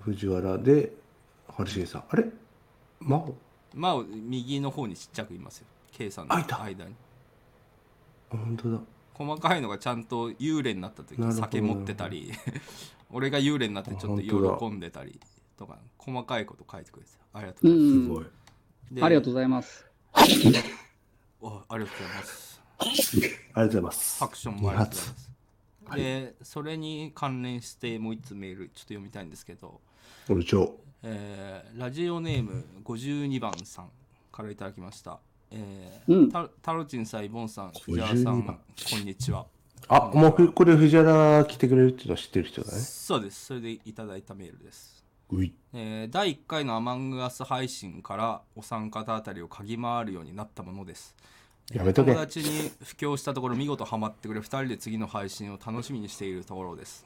[0.00, 0.92] 藤原で、
[1.48, 2.04] 春重さん。
[2.08, 2.24] あれ？
[3.00, 3.34] 真央？
[3.74, 5.66] まあ右の方にちっちゃくいますよ。
[5.92, 6.62] K さんのあいた。
[6.62, 6.94] 間に。
[8.30, 8.80] あ、本当だ。
[9.14, 12.32] 細かいのがちゃんと幽霊になった時酒持ってたり
[13.10, 15.18] 俺が幽霊になってちょっと喜んでたり
[15.56, 18.02] とか細かいこと書いてくれてありがとううございます、ん。
[18.02, 18.26] すごい。
[18.92, 19.86] でありがとうございます。
[21.40, 22.62] おありがとうございます。
[22.78, 22.90] あり
[23.22, 24.20] がとうございます。
[24.20, 25.35] ハクションもありがとうございます
[25.94, 29.80] でそれに関連してもう一つメールちょっと読みたいんですけど、
[30.28, 30.76] 部長。
[31.02, 33.90] えーラジオネーム52番さん
[34.32, 35.18] からいただきました、
[35.50, 38.58] えーうんタタロチンさんイボンさん藤原さん52番
[38.90, 39.46] こんにちは
[39.88, 42.78] あ、もうふこれ藤原来てくれるっていうのは知ってる人だね。
[42.78, 45.52] そうですそれでいただいたメールですうい。
[45.72, 51.14] えー第1回のアマングアス配信からお三方あたりを嗅ぎ回るようになったものです。
[51.72, 52.12] やめとけ。
[52.12, 57.04] 友達に布教したところ見事ハマってくれ2人で次の配信を楽しみにしているところです。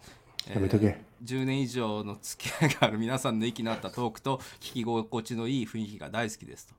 [0.48, 1.00] えーやめとけ。
[1.24, 6.74] 10年以上の付き合いがある皆さんの息の合ったトークと聞き心地のいい雰囲気が大好きですと。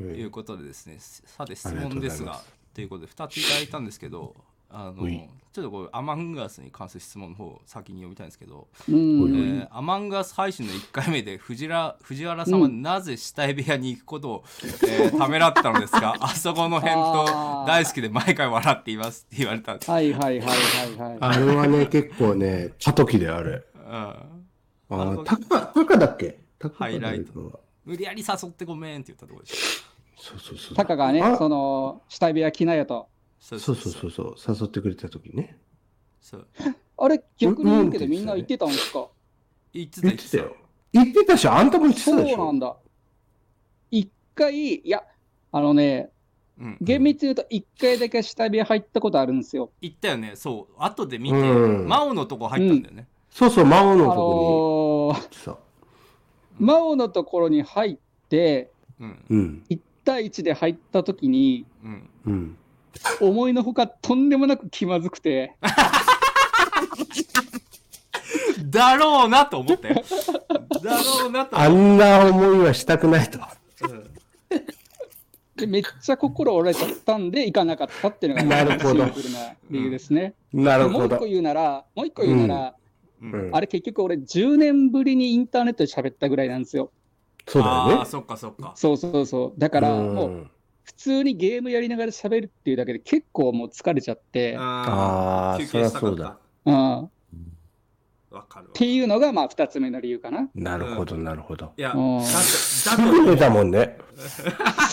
[0.00, 0.96] ういうことでですね。
[0.98, 2.42] さて質問ですが
[2.74, 4.34] ということで2ついただいたんですけど
[4.70, 5.08] あの
[5.50, 8.98] ちょっとこれアマングアスに関する質問の方を先に読みたいんですけどうえん。
[9.62, 12.60] ーアマンガス配信の1回目で藤原藤原さん。
[12.60, 14.44] はなぜ死体部屋に行くことを、
[14.86, 16.14] えーためらったのですか？
[16.20, 17.66] あそこの辺とあー。
[17.66, 21.18] 大好きで毎回笑っていますって言われたんです、はいはいはいはいはい。
[21.20, 23.50] あれはね、結構ね、過渡期であれ。
[23.52, 26.38] うん、あー、タカ、タカだっけ？
[26.58, 27.60] タカかハイライト。
[27.86, 29.82] 無理やり誘ってごめんって言ったところです
[30.18, 30.74] そうそうそう。
[30.76, 33.08] タカがねあ、その、死体部屋来なよと。
[33.40, 33.92] そうそうそう。
[33.92, 35.58] そうそう、誘ってくれた時ね。
[36.20, 36.46] そう。
[36.98, 39.08] あれ、逆に言うけどうんみんな言ってたんですか？
[39.72, 40.36] 言ってた言ってた。
[40.38, 40.56] よ。
[40.92, 42.42] 言ってたし、あんたも言ってそたでしょ。
[42.42, 42.76] うなんだ。
[43.90, 45.04] 一回、いや、
[45.52, 46.10] あのね、
[46.58, 49.70] うん、厳密に言うと一回だけ死体部屋入ったことあるんですよ。
[49.80, 50.32] 言ったよね。
[50.34, 50.74] そう。
[50.78, 51.88] 後で見て、うん。
[51.88, 55.58] 真央のとこ入ったんだよね、そうそう、魔王あのとこのー、にさ。
[56.58, 57.98] 真央のところに入っ
[58.28, 59.24] て、うん。
[59.30, 59.64] うん。
[59.70, 62.10] 1対1で入った時に、うん。
[62.26, 62.56] うん。
[63.20, 65.56] 思いのほかとんでもなく気まずくて、
[68.64, 70.02] だろうなと思ったよ
[70.82, 73.38] だろうなとあ思っんな思いはしたくないと。
[73.38, 73.56] た、
[73.88, 74.10] うん
[75.58, 80.34] でめっちゃ心折れちゃったんで行かなかったっていうのがなるほどシンプルな理由ですね。
[80.52, 81.26] なるほどもう一個。
[81.26, 82.74] 言うなら、もう一個言うなら、
[83.20, 86.92] うんうんあれ結局俺10年ぶりにインターネットで喋ったぐらいなんですよ。
[87.48, 88.06] そうだよねああ。
[88.06, 89.58] そっかそっかそうそうそう。
[89.58, 90.50] だからうんもう
[90.88, 96.74] 普通にゲームやりながら喋るっていうだけで結構もう疲れちゃって、ああー休憩したかったそりゃそうだうん
[98.30, 100.48] わかるわっていうのがまあ2つ目の理由かな。
[100.54, 101.74] なるほど、なるほど。
[101.76, 103.98] いやだうんってすだぐ寝たもんね。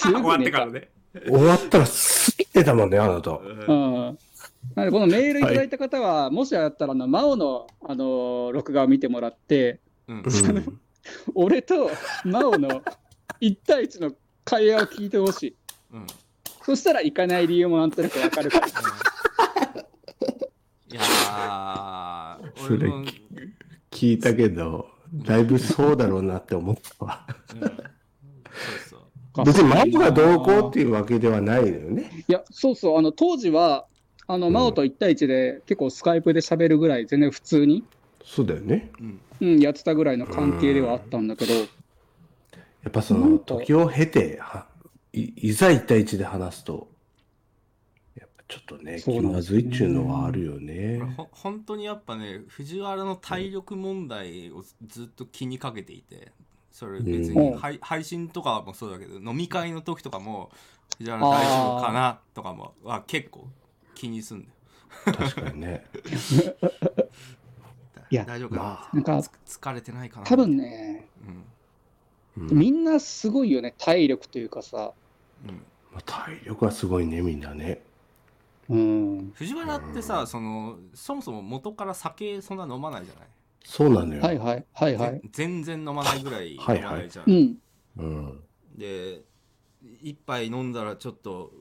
[0.03, 0.89] 終わってからね
[1.29, 3.31] 終わったらすぐ寝たもんね、あなた。
[3.31, 4.17] うん。
[4.75, 9.79] なのでこのメールいただいた方は、もしあったらあの、真央の、あのー録画を見てもらって、
[10.09, 10.79] うんうん
[11.35, 11.89] 俺と
[12.25, 12.81] 真央の
[13.39, 14.11] 1対1の
[14.43, 15.55] 会話を聞いてほしい。
[15.95, 16.07] うん。
[16.63, 18.67] そしたら行かない理由もなんとなくわかるから。
[20.91, 22.89] いやーそれ
[23.91, 27.25] 聞いたけど、だいぶそうだろうなって思ったわ。
[27.49, 27.61] そう
[28.89, 28.97] そ
[29.41, 29.45] う。
[29.45, 32.25] 別にママがどうこうっていうわけではないのよね。
[32.27, 33.85] いや、そうそう、あの当時は、
[34.27, 34.53] あのうん。
[34.53, 37.83] 真央と1対1で結構スカイプで喋るぐらい、全然普通に、
[38.23, 38.91] そうだよね。
[38.99, 39.19] うん。
[39.41, 44.67] うん、やってたぐらいの関係ではあったんだけど、やっぱその時を経て、は
[45.15, 46.89] いいざ一対一で話すと、
[48.19, 50.99] やっぱちょっとね、気ますずいっちゅうのはあるよね。
[51.01, 51.11] 俺。
[51.13, 56.33] ほ本当にやっぱね藤原の体力問題をずっと気にかけていて
[56.71, 57.57] それ別に、うん。
[57.57, 60.51] 配配信とかもそうだけど飲み会の時とかも
[60.97, 63.47] 藤原大丈夫かなとかもは結構
[63.93, 64.51] 気にすんだよ。
[65.17, 65.85] 確かにね。
[68.11, 70.25] いや大丈夫かな,、まなんかつ疲れてないかな？
[70.25, 71.07] 多分ね、
[72.37, 72.47] うん。
[72.49, 72.57] うん。
[72.57, 75.04] みんなすごいよね、体力というかさ、うん
[75.91, 77.81] まあ体力はすごいね、みんなね。
[78.69, 83.27] うん、藤原ってさそのそもそも元から酒そんな飲まないじゃない、
[83.63, 84.21] そうなのよ。
[84.21, 85.11] はいはいはいはい。
[85.11, 87.57] ぜ全然飲まないぐらい飲まはいはいないじゃん、うん、
[87.97, 88.43] うん。
[88.75, 89.21] で
[90.01, 91.51] 一杯飲んだらちょっと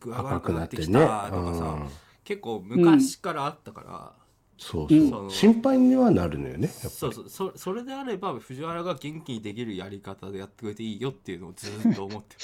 [0.00, 0.92] 具合悪赤くくなっててね。
[0.94, 1.88] たとかさ、うん
[2.24, 4.12] 結構昔からあったから、
[4.58, 5.30] そうそう、うん。
[5.30, 6.68] 心配にはなるのよね。
[6.68, 7.28] そうそう。
[7.28, 12.36] そそれであれば藤原が元気にできるやり方でやってくれていいよっていうのをずっと思って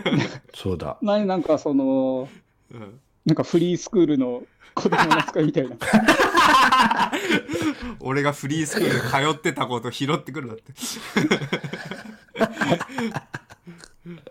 [0.54, 0.98] そうだ。
[1.02, 2.28] 何なんかその、
[2.70, 3.00] る、うん。
[3.24, 4.42] なんかフリースクールの
[4.74, 5.76] 子供の扱いみたいな。
[8.00, 10.72] 俺がフリースクール通ってたこと拾ってくるなって。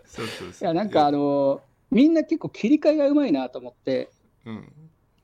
[0.06, 0.54] そうそうそう。
[0.60, 4.10] いや、なんかあの、みんな結構切り替えがうまいなと思って、
[4.44, 4.56] うん。
[4.56, 4.64] う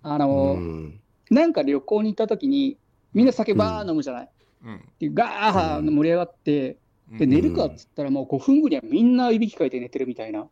[0.02, 0.97] あの、ん。
[1.30, 2.76] なんか旅行に行った時に、
[3.14, 4.28] みんな酒バー飲むじゃない？
[4.64, 4.80] うん。
[4.98, 6.76] でガー盛り上がって、
[7.10, 7.30] で、うん。
[7.30, 10.46] 寝るかっつったらもう5分後にはみんないびきかいて寝てるみたいな。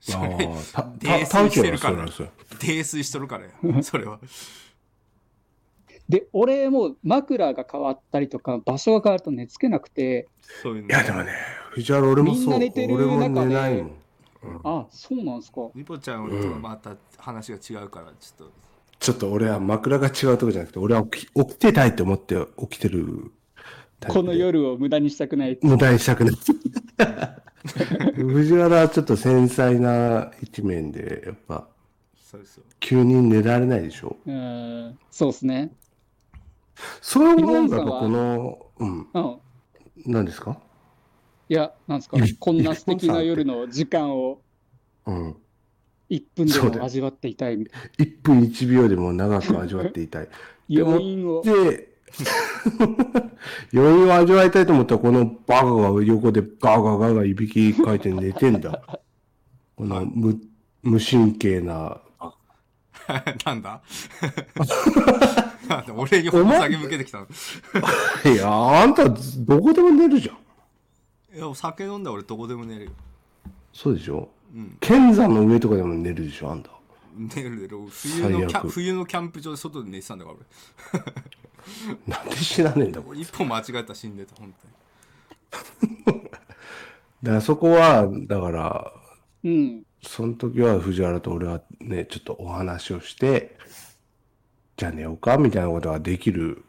[0.00, 0.36] それああ、
[0.72, 2.06] た、泥た、酔してるから。
[2.06, 4.20] 泥酔しとるからよそれは。
[6.08, 10.28] で、俺も枕が変わったりとか、場所が変わると寝つけなくて、
[10.62, 10.88] そういうの。
[10.88, 11.32] いや、でもね、
[11.70, 12.44] 藤原俺もそう。
[12.44, 13.92] みんな寝てる俺も中で寝ないもん。
[14.64, 15.68] あ、そうなんすか。
[15.74, 18.52] リポちゃんとはまた話が違うからちょっと
[19.00, 23.32] ちょっと俺は枕が違うとこじゃなくて、俺は起き起きてたいと思って起きてる。
[24.06, 25.58] この夜を無駄にしたくない。
[25.62, 26.34] 無駄にしたくない。
[28.14, 31.68] 藤原はちょっと繊細な一面で、やっぱ、
[32.16, 34.16] そうそう急に寝られないでしょ？
[34.26, 35.72] うん、そうですね。
[37.00, 38.00] そういうもんは？
[38.00, 39.38] この、うん、うん。
[40.06, 40.58] 何ですか？
[41.48, 42.18] いや、なんですか？
[42.38, 44.40] こんな素敵な夜の時間を
[45.06, 45.36] うん。
[46.10, 50.28] 1分でも味わっていたいみたい1分1秒でも長く味わっていたい。
[50.70, 50.82] な。
[50.84, 51.42] 余韻を。
[51.42, 51.88] で、
[53.72, 58.82] 余韻を味わいたいと思ったら、このバカが横でガーガーガーガーいびきかいて寝てんだ。
[59.76, 60.40] この無
[60.82, 62.00] 無神経な。
[63.44, 63.80] なんだ？
[65.68, 65.94] なんだ？
[65.94, 67.26] 俺に矛先向けてきたの
[68.32, 68.50] いや、
[68.82, 70.36] あんたどこでも寝るじゃん。
[71.36, 72.90] いや酒飲んだら俺どこでも寝るよ
[73.72, 74.28] そうでしょ？
[74.54, 76.70] うん剣山の上とかでも寝るでしょ、あんた。
[77.16, 81.02] 寝る寝る冬のキャ冬のキャンプ場で外で寝てたんだから
[82.06, 83.18] なんで死なねえんだ、これ。
[83.18, 84.54] 俺一歩間違えたら死んでた本
[87.22, 88.92] だからそこは、だから、
[89.44, 89.82] うん。
[90.02, 93.58] その時は藤原と俺はね、ちょっとお話をして、
[94.76, 96.64] じゃあ寝ようかみたいなことができる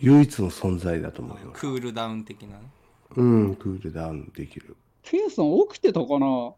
[0.00, 1.42] 唯一の存在だと思うよ。
[1.42, 2.70] 当にクールダウン的なね
[3.16, 4.76] うん、クールダウンできる。
[5.02, 6.54] ケイさん起きてたかな？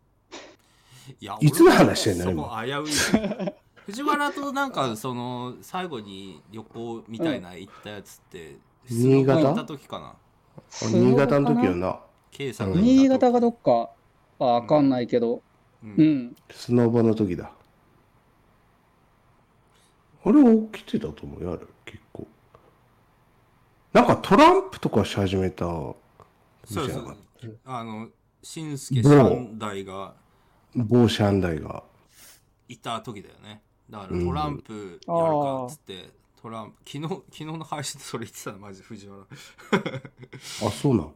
[1.20, 2.84] いやいつの話してんの危ういよ
[3.86, 8.57] 藤原となんかその最後に旅行みたいな行ったやつって
[8.88, 9.40] 新潟？
[9.40, 10.16] 行った時かなあ
[10.86, 12.00] 新潟の時よな。
[12.32, 15.42] 新潟がどっかはわかんないけど。
[15.82, 16.36] うんうん。
[16.50, 17.52] スノボの時だ。
[20.24, 20.42] あれ
[20.72, 22.26] 起きてたと思うよ、あれ、結構。
[23.92, 25.66] なんかトランプとかし始めた。
[25.66, 25.96] そう
[26.66, 27.16] そう
[27.66, 28.09] あの
[28.42, 30.14] 新助三代が
[30.75, 31.85] 某シャンダイが。
[32.68, 36.11] いた時だよねだからうんトランプやるかっつって、
[36.41, 39.22] トランプ昨日昨日の配信でそれ言ってたのマジで藤原
[40.66, 41.14] あ、そうなん？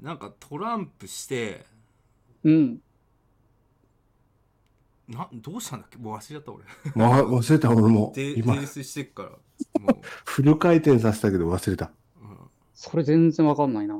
[0.00, 1.64] なんかトランプして
[2.44, 2.80] うん。
[5.08, 5.98] などうしたんだっけ？
[5.98, 6.64] もう忘れちゃった俺
[6.94, 7.70] まあ、忘れた？
[7.70, 8.12] 俺も。
[8.14, 9.30] で今泥、酔してっから
[9.80, 11.86] も フル回転させたけど忘れた。
[11.86, 11.90] う、
[12.72, 13.96] それ全然わかんないな。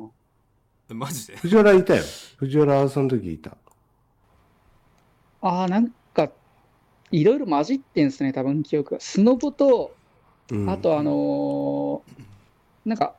[0.90, 1.36] うん、マジで？
[1.36, 2.02] 藤原いたよ。
[2.36, 3.56] 藤原その時いた。
[5.40, 6.30] ああ、なんか、
[7.10, 9.00] いろいろ混じってんすね、多分記憶が。
[9.00, 9.94] スノボと、
[10.50, 12.24] うん、あとあのー
[12.84, 13.14] なんか、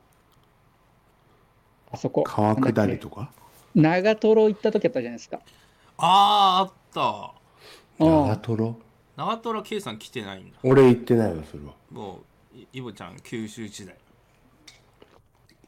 [1.90, 2.22] あそこ。
[2.24, 3.30] 川下りとか？
[3.74, 5.40] 長瀞行った時あったじゃないですか。
[5.98, 6.72] あーあっ
[7.98, 8.76] たうん長瀞？
[9.16, 11.72] 長瀞圭さん来てないんだ俺行ってないわ、それは。
[11.90, 12.20] も
[12.54, 13.96] ういイボちゃん九州時代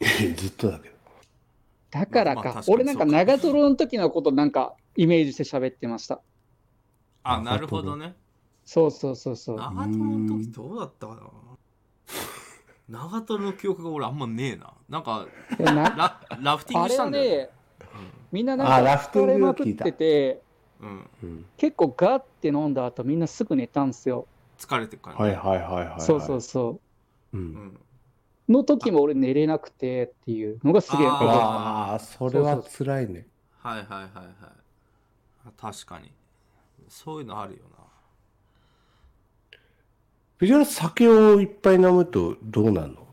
[0.37, 0.98] ずっとだけど。
[1.91, 2.67] だからかまあ確。
[2.67, 6.21] かに俺なんか長瀞の時のことなんかイメージして喋ってました。
[7.23, 8.15] あなるほどね
[8.65, 9.57] そうそうそうそう。
[9.57, 11.21] 長瀞の時どうだったかな
[12.89, 15.27] 長瀞の記憶が俺あんまねえななんか
[15.59, 17.51] ララフティンあれはグしたんだよねね、
[18.33, 20.43] みんななんあかラフティング疲れまくってて、
[20.81, 21.45] うん、うん。
[21.57, 24.27] 結構ガーって飲んだ後みんなすぐ寝たんすよ。
[24.59, 26.01] 疲れてるから、はいはいはいはい。
[26.01, 26.81] そうそうそ
[27.33, 27.37] う。
[27.37, 27.41] う。
[27.41, 27.81] うんん、
[28.49, 31.07] の時も俺寝れなくてっていうのがすげえ。
[31.07, 33.27] あああ、それは辛いね。
[33.59, 34.05] はいはいはいはい。
[35.47, 36.13] あ確かに。
[36.89, 37.85] そういうのあるよな。
[40.39, 43.07] 藤原酒をいっぱい飲むとどうなるの？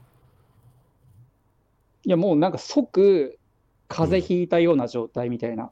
[2.06, 3.40] いやもうなんか即
[3.88, 5.72] 風邪ひいたような状態みたいな。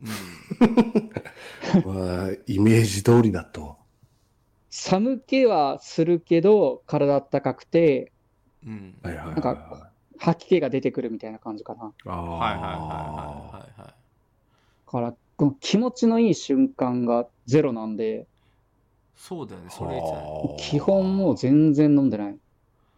[0.00, 0.08] うん。
[1.84, 3.76] まあ、イメージ通りだと。
[4.70, 8.12] 寒気はするけど体あったかくて
[8.68, 11.92] うんはいはいはいなんか吐き気が出てくるみたいな感じかな。
[12.06, 13.94] ああはいはいはいはいはいはい
[14.86, 18.26] だからこの気持ちのいい瞬間がゼロなんで
[19.16, 22.38] そうだよねそれ言ってたよ基本もう全然飲んでない。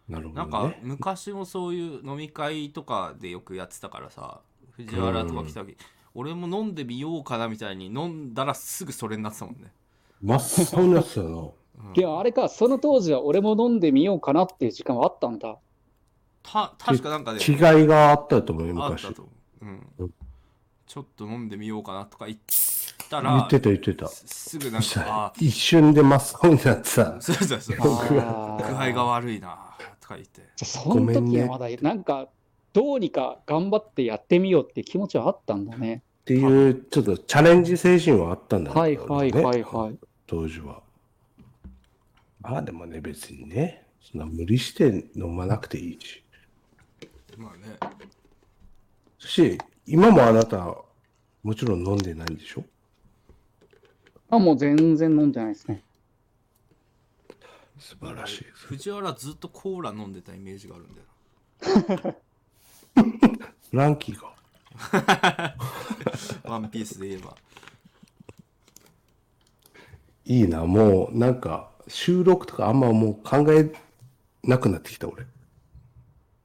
[0.09, 0.51] なるほど、なんね。
[0.51, 4.41] か昔もそういう飲み会とかでよくやってたからさ
[4.71, 5.77] 藤原とか来た時、
[6.13, 9.71] 俺も飲んでみようかなみたいに飲んだらすぐそれになってたもんね、
[10.21, 11.49] 真っ青なやつだな。
[11.83, 15.57] うんいやあれかその当時は俺も飲んでみようかなっていう時間はあったんだ。
[16.43, 19.15] た確かなんかね違いがあったと思うよ、昔あった。
[19.15, 20.13] と思う、うんうん
[20.91, 22.37] ちょっと飲んでみようかなとか言っ
[23.09, 24.07] たら言ってた言ってた。
[24.09, 27.17] すすぐなんかあ一瞬で真っ青になってさ。
[27.21, 27.77] そうそうそう
[28.19, 29.57] あ具合が悪いな
[30.01, 32.27] とか言ってじゃあその時はまだなんか
[32.73, 36.03] どうにか頑張ってやってみようっていう気持ちはあったんだね。
[36.21, 39.97] っていう、ちょっとチャレンジ精神はあったんだはいはいはいねはい。
[40.27, 40.81] 当時は。
[42.41, 46.23] まあでもね、別にね、そんな無理して飲まなくていいし。
[47.37, 47.77] まあね
[49.19, 50.75] そして、今もあなた、
[51.43, 52.63] もちろん飲んでないんでしょ？
[54.29, 55.83] あもう全然飲んでないですね。
[57.79, 58.65] 素晴らしいです。
[58.67, 62.15] 藤原ずっとコーラ飲んでたイメージがあるんだよ
[63.73, 64.31] ランキーが。
[66.43, 67.35] ワンピースで言えば
[70.25, 73.71] いいな、もうなんか収録とかあんまもう考え
[74.43, 75.25] なくなってきた俺。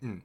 [0.03, 0.23] うん。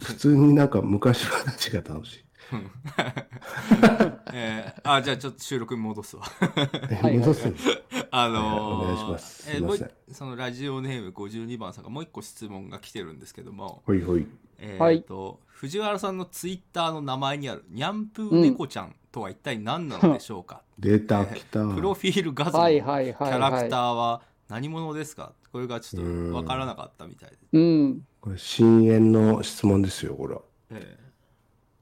[0.00, 2.24] 普通になんか昔話が楽しい。
[4.34, 6.22] えー、あじゃあちょっと収録に戻すわ。
[6.24, 7.56] はい戻すん
[8.10, 9.50] あのーお願いします。
[9.50, 10.12] えーもうすいません。
[10.12, 13.82] 一そのラジオネーム52番さんがもう一個質問が来てるんですけども。
[13.86, 14.26] ほいほい。
[14.58, 14.98] えはい。
[15.00, 21.66] ーと藤原さんのツイッターの名前にあるニャンプー猫ちゃんとは一体何なのでしょうか、 出た、来た。
[21.68, 22.58] プロフィール画像。
[22.58, 23.32] のはいキはいはい。
[23.32, 25.32] ャラクターはは何者ですか？
[25.52, 27.58] これがちょっと分からなかったみたいです、い。
[27.58, 28.06] うん。
[28.20, 30.42] これ深淵の質問ですよ、これは。
[30.70, 30.98] え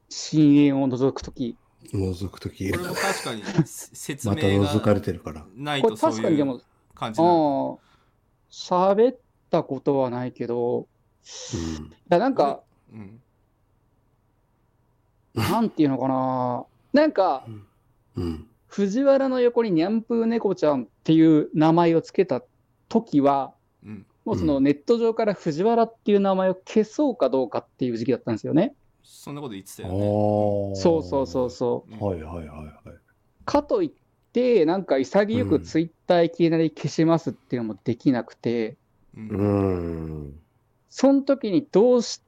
[0.09, 1.57] 深淵を覗くとき。
[1.93, 2.83] 覗くときーこ。
[2.83, 5.47] れも確かにせ 説また明覗かがれてるから。
[5.55, 6.61] ないことれそういう確かにでも、
[6.95, 7.87] 感じなのあ
[8.89, 9.19] あ、喋っ
[9.51, 11.85] たことはないけど、うん。
[11.87, 13.21] いやなんか、うん
[15.35, 16.65] なんていうのかな。
[16.93, 17.47] なんか、
[18.17, 18.47] うん。
[18.67, 22.43] 藤原の横にニャンプー猫ちゃんっていう名前をつけた
[22.91, 28.75] 時は、うんもうそのネット上から藤原っていう名前を消そうかどうかっていう時期だったんですよね。
[29.03, 30.77] そんなこと言ってたよねー。
[30.77, 31.93] そうそうそうそう。
[31.93, 32.71] うんはいはいはいはい。
[33.45, 33.91] かといっ
[34.33, 38.77] て、なんか潔くうんツイッターいきなり消しますっていうのもできなくて、
[39.17, 39.45] うんう
[40.29, 40.41] ん。
[40.91, 42.21] その時にどうし、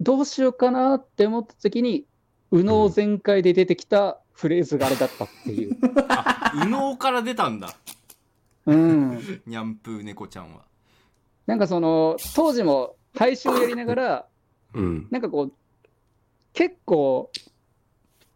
[0.00, 2.06] どうしようかなって思った時に、
[2.52, 5.76] 右脳全開で出てきたフレーズがあれだったっていう。
[6.08, 7.74] あ右脳から出たんだ
[8.66, 9.10] うん。
[9.46, 10.62] ニャンプー猫ちゃんは
[11.46, 14.26] なんかその、当時も配信をやりながら、
[14.74, 15.08] うん。
[15.10, 15.52] なんかこう、
[16.52, 17.30] 結構、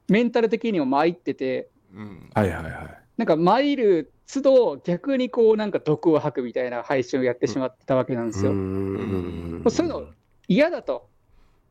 [0.08, 3.00] メンタル的にも参ってて、うんはいはいはい。
[3.16, 8.52] なんか参る都度逆にこうなんか毒を吐くみたいな配信をやってしまってたわけなんですよ。
[8.52, 10.06] んそういうの
[10.46, 11.08] 嫌だと。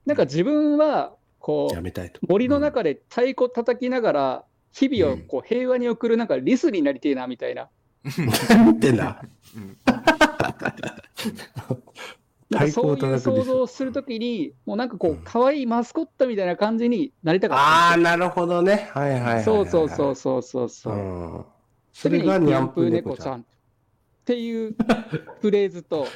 [0.06, 2.20] なんか自分はこうやめたいと。
[2.28, 7.70] 森の中で太鼓叩きながら日々をこう平和に送るなんかリスになりてえなみたいな。
[8.04, 8.98] 何言ってん。
[8.98, 9.22] だ
[12.72, 14.90] そういう想像をするときに、もうなん。
[14.90, 18.00] かこう可愛いマスコットみたいな感じになりたか、ったん。
[18.00, 18.90] でなるほどね。
[18.94, 19.44] はいはいはいはい。
[19.44, 20.94] そうそうそうそうそうそう。
[20.94, 20.98] う
[21.40, 21.46] ん。
[21.94, 23.42] それがニャンプー猫ちゃん。
[23.42, 23.44] っ
[24.26, 24.76] ていう
[25.42, 26.08] フレーズと、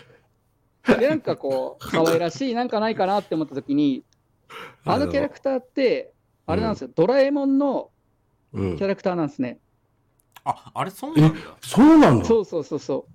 [0.88, 1.22] でなん。
[1.22, 2.70] かこう、可愛らしいなん。
[2.70, 4.04] かないかなって思ったときに、
[4.86, 6.14] あのキャラクターって、
[6.48, 6.74] あれなん。
[6.74, 7.58] ですよ、ドラえもん。
[7.60, 7.92] の
[8.54, 9.28] キャラクターなん。
[9.28, 9.60] ですね。
[10.46, 12.26] ああれそうなんだそうなんだ。
[12.26, 13.08] そうそうそうそ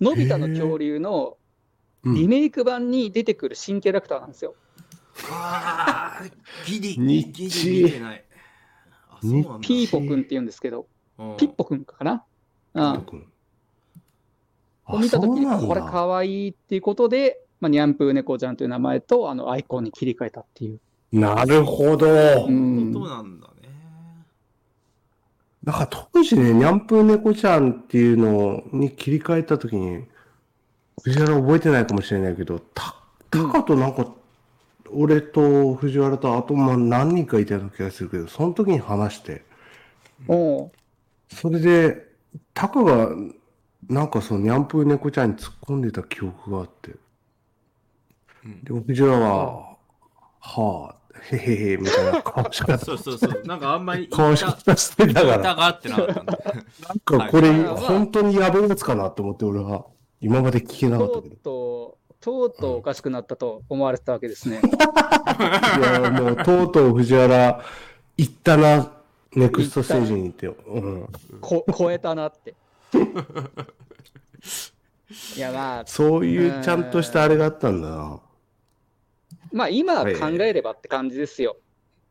[0.00, 0.04] う。
[0.04, 1.36] のび太の恐竜の
[2.04, 4.54] うんリメイク版に出てくる新キャラクターなんですよ。
[5.30, 8.24] あーギリギチリ見てない
[9.60, 10.86] ピーポくんって言うんですけど、
[11.18, 12.24] うんピッポくんかな？
[12.74, 13.24] うん。
[15.00, 20.80] 見たときに、これかわいいっていうことで、まあ、ニャンプー猫ちゃんという名前と、あの、アイコンに切り替えたっていう。
[21.12, 22.06] なるほど。
[22.46, 23.57] うんそうなんだね
[25.68, 30.06] だから当時ね、ニャンプー猫ちゃんっていうのに切り替えたときに、
[31.02, 32.96] 藤原覚えてないかもしれないけど、た、
[33.30, 34.10] タカとなんか、
[34.90, 39.42] 俺と藤原とあとまあ何人かいたような気がするけど、その時に話して、
[40.26, 40.72] おう。
[41.30, 42.02] それで、
[42.54, 43.10] タカが、
[43.90, 46.94] なんかそのニャンプー猫ちゃんに突っ込んでた記憶があって、
[48.42, 48.64] うん。
[48.64, 49.76] でも藤原は、
[50.40, 50.97] はあ、
[51.32, 55.38] へへへ、みたいな顔しか、 そうそうそうなんかあんまり顔しかしてたから。
[55.38, 56.38] 歌があってなかったんだ
[56.88, 59.86] なんかこれ、はい本当にやべえやつかなと思って、俺は、
[60.20, 61.38] 今まで聞けなかったとけどう。
[61.38, 64.60] とう、とうとうおかしくなったと思われてたわけですね。
[64.60, 67.64] いや、もう、とうとう藤原、
[68.16, 68.92] 行ったな、
[69.34, 70.56] ネクストステージに行ってよ。
[70.66, 71.08] うん。
[71.40, 72.54] こ超えたなって。
[75.36, 78.20] いや、まあ、そういうちゃんとしたあれがあったんだな。
[79.52, 81.56] まあ、今考えればって感じですよ。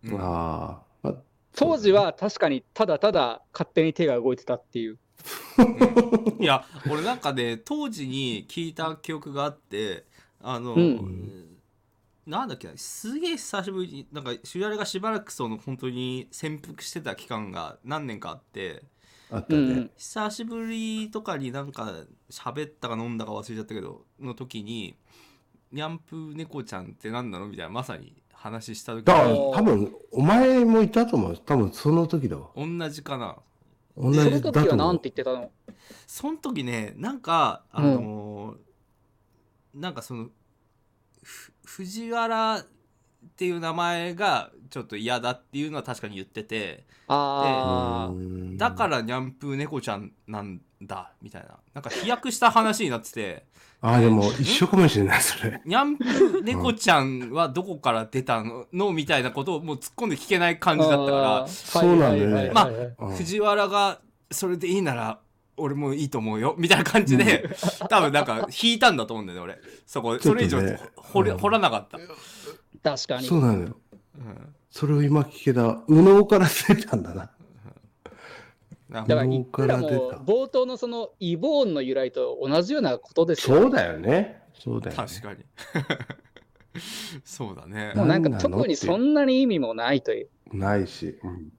[0.03, 1.09] うんああ。
[1.09, 1.15] ま
[1.55, 4.99] 当時は確かにただただ勝手に手が動いてたっていう。
[6.39, 10.05] いや俺なんかね当時に聞いた記憶があって
[10.39, 11.53] あの、うん
[12.27, 18.83] なんだっけなすげえ久しぶりになんかシュヤレがしばらくその本当に潜伏してた期間が何年かあって
[19.31, 19.91] あったねうん。。
[19.95, 24.97] 久しぶりとかになんか喋ったか飲んだか忘れちゃったけどの時に
[25.71, 31.37] 「ニャンプー猫ちゃんって何なの?」みたいなまさに話した時だからに、多分、お前もいたと思う。
[31.37, 32.49] 多分、その時だわ。
[32.55, 33.35] 同じかな
[33.97, 35.09] 同そのじだと思う時は何て。
[35.09, 35.51] 言ってたの？
[36.05, 38.57] その時ねなんかあのー
[39.73, 40.29] なんかその
[41.23, 42.65] ふ藤原っ
[43.35, 48.11] ていう名前がちょっと嫌だっていうのは確かに言っててあ
[48.55, 53.46] だからニャンプー猫ちゃんなんだみたいななんか飛躍した話になってて
[53.79, 55.61] ああ、でも、一緒かもしれない、それ。
[55.63, 61.47] ニャンプー猫ちゃんはどこから出たののみたいなことをもう突っ込んで聞けない感じだったから。
[61.47, 62.51] そうなんだよね。
[62.53, 63.99] まあ藤原が
[64.31, 65.19] それでいいなら
[65.57, 67.49] 俺もいいと思うよみたいな感じで、
[67.87, 69.59] 多分なんか引いたんだと思うんだよね俺。
[69.85, 71.99] そこそれ以上ちょっとね掘掘らなかった、
[72.83, 73.27] 確かに。
[73.27, 73.77] そうなのよ。
[74.17, 74.55] うん。
[74.71, 75.83] それを今聞けた。
[75.87, 77.29] 右脳から出たんだな。
[78.89, 79.91] なんかだから言ったらもう
[80.25, 84.41] 冒頭のそのイボーンの由来と同じようなことですよ、そうだよね。
[84.53, 85.07] そうだよ、ね。
[85.07, 85.45] 確かに
[87.25, 90.29] そうだねもうなんか特にそんなに意味もないという。
[90.53, 91.19] ないし。
[91.23, 91.51] うん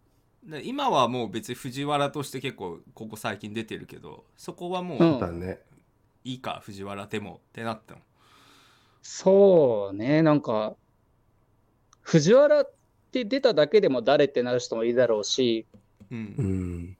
[0.48, 5.60] で今はもう別に藤原として結構ここ最近出てるけどそこはもうんうだね。
[6.24, 8.00] いいか藤原でもってなったの？
[9.02, 10.76] そうね、なんか、
[12.02, 12.72] 藤原っ
[13.10, 15.66] て出ただけでも誰ってなる人もいるだろうし、
[16.10, 16.97] ううんん。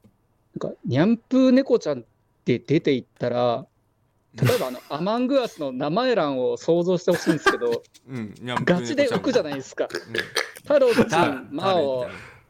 [0.59, 2.03] なんか、ニャンプー猫ちゃんっ
[2.45, 3.67] て出ていったら、
[4.35, 8.35] 例えばあの、 アマングアスの名前欄を想像してほしいんですけど、うん
[8.65, 9.89] ガチで浮くじゃないいですか。
[10.65, 12.09] タロッチだン、マオ、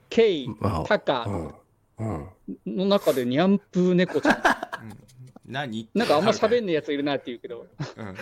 [0.08, 1.54] ケイ、まあタカうん。
[1.98, 2.76] うん。
[2.78, 4.42] の中でニャンプー猫ちゃん。
[5.48, 5.88] 何？
[5.94, 8.16] なんかあんま喋んねえやついるなって言うけど、うん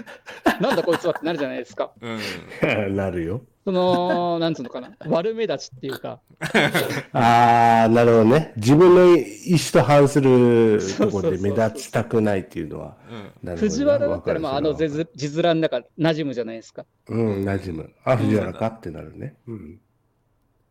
[0.61, 1.93] なんだこいつはってなるじゃないですか。
[2.01, 2.19] うん
[2.97, 3.43] なるよ。
[3.65, 6.21] その、なんつうのかな、悪目立ちっていうか、
[7.13, 8.53] ああ、なるほどね。
[8.57, 12.97] 自分の意思と反するところで目立ちたくないっていうのは。
[13.57, 16.87] 藤原だったら、まあ、あの字字面の中、馴染むじゃないですか。
[17.09, 17.93] うん、馴染む。
[18.05, 19.35] あ、藤原かってなるね。
[19.49, 19.81] うん。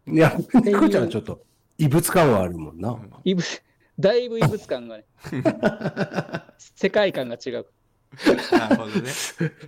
[0.08, 0.34] いや、
[0.64, 1.41] 猫ちゃんはちょっと
[1.78, 2.97] 異物感はあるもんな。
[3.26, 3.62] 異物、
[4.00, 5.06] だいぶ異物感がね、
[6.76, 7.66] 世界観が違う。
[8.58, 9.10] なるほどね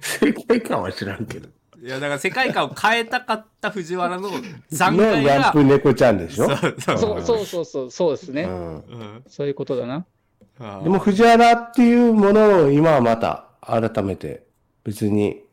[0.01, 1.49] 世界観は知らんけど。
[1.79, 4.29] いやだから世界観を変えたかった藤原の
[4.71, 6.49] 残の骸がヤンプ猫ちゃんでしょ？
[6.49, 8.43] そうそうそうそうそうそう、そうですね。
[8.43, 8.75] うん。
[8.77, 10.05] うんそういうことだな。
[10.59, 14.43] あーでも藤原っていうものを今はまた改めて
[14.83, 15.43] 別に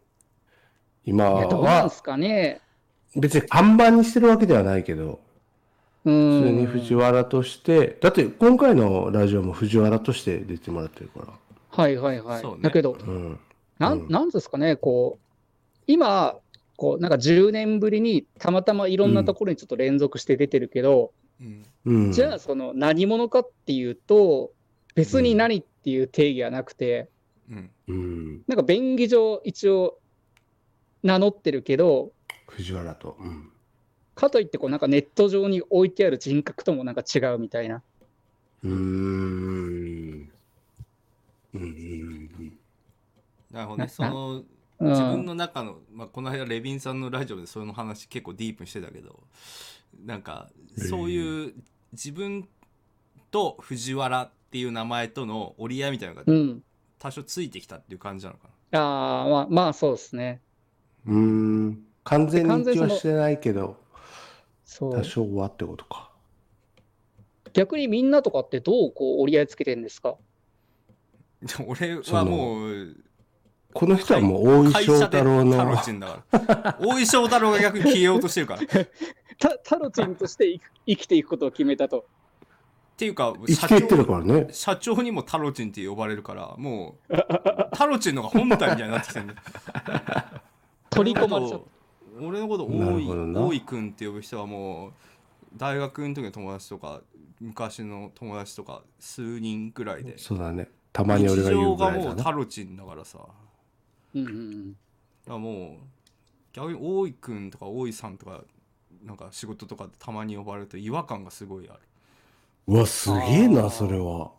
[1.05, 2.61] 今いや、どうなんはすかね。
[3.14, 5.18] 別に看板にしてるわけではないけど、う
[6.05, 6.59] 普通ん。
[6.59, 11.32] に藤原として、だって今回のラジオも藤原として出てもらってるから。
[11.70, 12.42] はいはいはい。
[12.42, 13.38] そうねだけど、うん。
[13.78, 15.24] なん、うんなんですかね、こう、
[15.86, 16.36] 今、
[16.76, 22.12] こう、なんか10年ぶりにたまたまいろんなところにちょっと連続して出てるけど、うんうん。
[22.12, 24.52] じゃあその何者かっていうと、
[24.94, 27.09] 別に何っていう定義はなくて、
[27.50, 28.42] うんうん。
[28.46, 29.98] なんか便宜上一応
[31.02, 32.12] 名乗ってるけど、
[32.46, 33.16] 藤原と。
[33.20, 33.50] うん。
[34.15, 37.83] かといってこうなんかネット上に置いてある人格ともなんか違うみたいな。
[38.62, 40.31] うーん。
[41.55, 42.59] うんうん
[43.53, 44.43] なるほどねなその
[44.81, 49.21] うん自分の中の、まあ、この間レビンさんのラジオでその話結構ディープにしてたけど
[50.05, 51.55] なんかそういう
[51.93, 52.49] 自分
[53.31, 56.62] と藤原っていう名前との折り合いみたいなのがうん。
[56.99, 60.41] 多少ついてきたっていう感じなのかああ、まあまあそうですね。
[61.07, 61.15] うん。
[61.15, 61.85] うーん。
[62.05, 63.77] 完全に一致はしてないけど、
[64.79, 65.05] 多。
[65.05, 66.11] 少はってことか。
[67.47, 70.16] な逆にみんなとかってどうこう折り合いつけてるんですか？
[71.66, 72.97] 俺はもう
[73.72, 78.66] この人はもう大井会翔社でタ太郎のロチンだから 大井翔太郎が逆に消えようとしてるからっ
[79.39, 82.07] タタロチンとして生きていくことを決めたと。
[82.97, 84.47] ていうか生きていってるからね。
[84.53, 87.14] 社長にもタロチンって呼ばれるからもう
[87.72, 89.41] タロチンのが本体みたいになってきてるんだよ
[90.91, 91.74] 取り込まれちゃった。
[92.21, 94.93] 俺のことな大井大井君って呼ぶ人はもう
[95.57, 97.01] 大学の時の友達とか
[97.41, 100.69] 昔の友達とか数人くらいでそうだね。
[100.93, 102.05] たまに俺が言うぐらいだな。
[102.07, 103.19] もうタロチンだからさ
[104.15, 104.77] うん
[105.27, 105.87] うんもう
[106.53, 108.45] 逆に大井君とか大井さんとか
[109.05, 111.81] なんか仕事とかでたまに呼ばれると違和感がすごいある
[112.67, 114.31] うわ、すげえな、それは。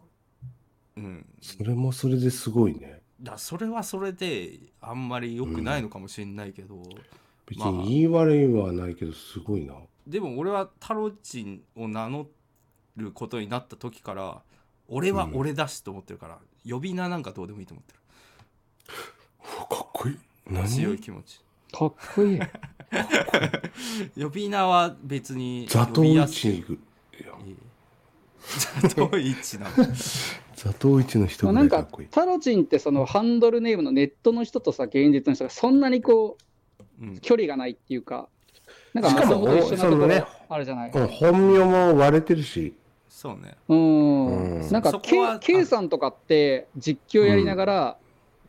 [0.97, 3.01] うんそれもそれですごいね。
[3.21, 7.01] だそれはそれであんまり良くないのかもしれないけど、別ま
[7.59, 9.75] あに言い悪いはないけど、すごいな。
[10.07, 12.27] でも俺はタロチンを名乗
[12.97, 14.41] ることになった時から
[14.87, 17.93] 俺は俺だしと思ってるから、呼び名なんかどうでもいいと思って
[19.57, 20.67] うわ かっこいい。
[20.67, 21.41] 強い気持ち
[21.71, 22.39] かっこいい。
[24.21, 26.79] 呼び名は別にザトウイチグ。
[28.81, 29.85] ザトウイチなの
[30.55, 32.07] ザトウイチの人ぐなんからいかっこいい。
[32.09, 36.37] タロチンってそのハンドルネームのネットの人とさ現実の人がそんなにこうんう
[37.21, 38.27] 距離がないっていうか
[38.93, 40.91] なんかしかもそのねあるじゃない。
[40.91, 42.73] うん、本名も割れてるし。
[43.09, 47.97] そうねうんうんなんか K, K さんとかって実況やりながら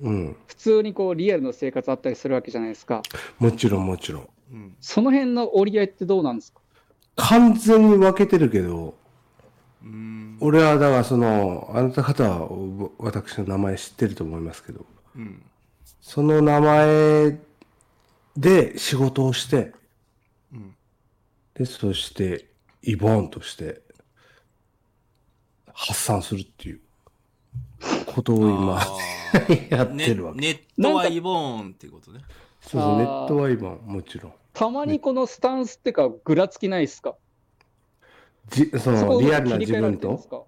[0.01, 0.37] うん。
[0.47, 3.03] 普通にこうリアルの生活あったりするわけじゃないですか。
[3.39, 4.29] もちろんもちろん。
[4.53, 6.61] うんその辺の折り合いってどうなんですか？
[7.17, 8.95] 完全に分けてるけど、
[9.83, 14.85] うん俺はだからその、あなた方はわ私の名前知ってると思いますけど、
[15.15, 15.43] うん
[16.03, 17.39] その名前
[18.37, 19.73] で仕事をして、
[20.53, 20.77] うん。
[21.55, 22.47] で、そして、
[22.83, 23.81] イボーンとして、
[25.73, 26.81] 発散するっていう。
[28.07, 28.87] ことを今、あ
[29.71, 30.41] やっーてるわけ。
[30.41, 32.21] ネネットはイボーンっていうことね。
[32.61, 34.33] そうそう、ネットはイボーン、もちろん。
[34.53, 37.15] たまにこのスタンスってかぐらつきないですか？
[38.49, 40.47] じその、をリアルな自分と、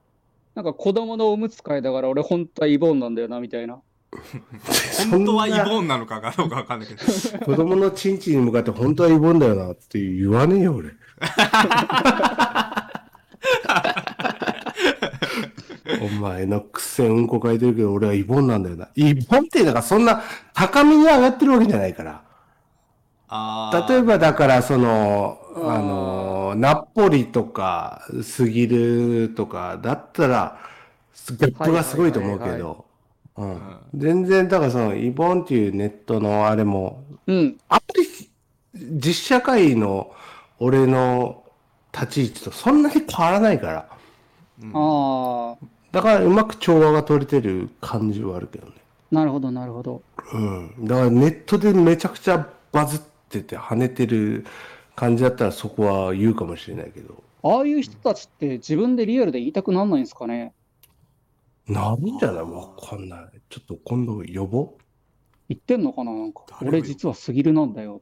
[0.55, 3.83] なんか子供のおむつ替えだから俺本当はイボンなんだよなみたいな。
[5.11, 10.91] 本当はイボーンなのかどうかわかんないけど子供のチンチンに向かって本当はイボンだよなって言わねえよ、俺。
[16.01, 18.89] お前のくせうんこ書いてるけど俺はイボンなんだよな。
[18.95, 20.23] イボンってだからそんな
[20.55, 22.23] 高みに上がってるわけじゃないから。
[23.89, 30.59] 例えばだからその、あの、ナポリとか、スギルとかだったら、
[31.31, 32.87] ギャップがすごいと思うけはいど、
[33.39, 33.61] うん。
[33.95, 37.57] 全然、だからその、イボンっていうネットのあれも、うん。
[37.69, 38.29] あんまり
[39.01, 40.13] 実社会の
[40.59, 41.45] 俺の
[41.93, 43.89] 立ち位置とそんなに変わらないから。
[44.73, 48.73] ああ、だからうまく調和が取れてる感じはあるけどね。
[49.11, 50.03] なるほどなるほど。
[50.33, 50.75] うん。
[50.85, 54.45] だからネットでめちゃくちゃバズってて跳ねてる
[54.97, 57.23] 感じだったらそこは言うかもしれないけど。
[57.43, 60.53] ああいう人たちって自分でリアルで言いたくなんないんですかね？
[61.69, 63.41] なんじゃないわかんない。
[63.51, 64.77] ちょっと今度呼ぼうっ
[65.51, 66.43] 言ってんのかななんか。
[66.63, 68.01] 俺実はスギルなんだよ。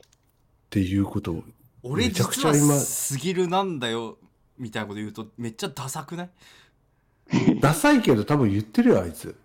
[0.70, 1.44] ていうことを。
[1.82, 4.18] 俺めちゃくち実はゃ今スギルなんだよ
[4.58, 6.30] みたいなこと言うとめっちゃダサくない？
[7.60, 9.36] ダサいけど多分言ってるよ、あいつ。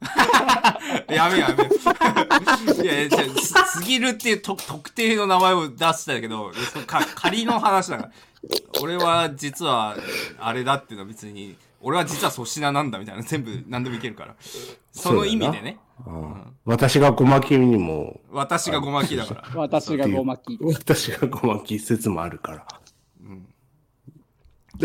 [1.08, 1.70] やめよやめよ
[2.82, 3.22] いやいやじゃあ
[3.68, 8.12] すスギルっていうと特定の名前を出したんだけどそのか仮の話だから
[8.80, 9.96] 俺は実は
[10.38, 14.36] あれだっていうのは別に俺は実は粗品なんだみたいな全部何でもいけるから
[14.92, 20.58] その意味でねうん私がごまきにも、私がごまきだから私がごまき。
[20.62, 22.66] 私がごまき説もあるから。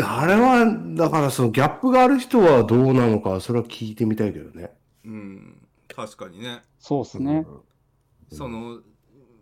[0.04, 4.72] あれは、だからそのギャップがある人はどうなのか、それは聞いてみたいけどね。
[5.04, 7.46] うん確かにねそうですね。
[8.32, 8.80] その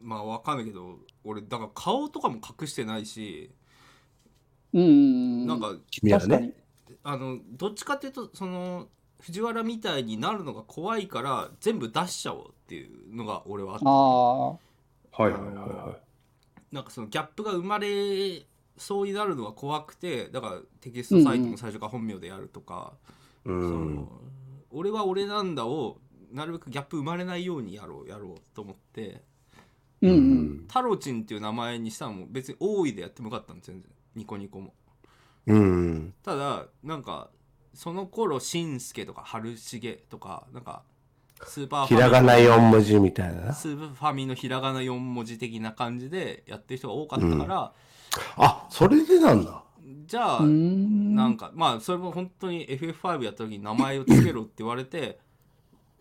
[0.02, 3.50] まあわかんないけど俺だから顔とかも隠してないし、
[4.72, 5.46] うん。
[5.46, 6.64] なんか君は確かにね。。
[7.05, 8.88] あのどっちかっていうとその
[9.20, 14.59] 藤原みたいになるのが怖いから全部出しちゃおうっていうのが俺はあったあは
[15.20, 15.98] いはいはいは
[16.72, 18.42] なんかそのギャップが生まれ
[18.76, 22.94] そうになるのが怖くてだからテキストサイトも最初から本名でやるとか、
[23.46, 23.48] い。
[23.48, 23.94] うそん。
[23.94, 24.09] の
[24.70, 26.00] 俺は俺なんだを
[26.32, 29.22] なるべくギャップ生まれないようにやろうやろうと思って
[30.02, 30.07] あ。
[30.07, 30.64] うんうん。
[30.68, 34.74] タロチンっていう名前にしたのも別に大いでやってもよかったんです全然ニコニコも
[35.47, 36.14] うん。
[36.22, 37.28] ただなんか
[37.74, 40.82] その頃しんすけとか春重とかなんか
[41.47, 43.53] スーパーファミひらがな4文字みたいな？
[43.53, 47.72] スーパーファミのひらがな4文字的な感じでやってる人が多かったから、
[48.36, 49.62] あ、それでなんだ。
[50.07, 55.18] じゃあ、なんかまあそれも本当に FF5 やった時に名前をつけろって言われて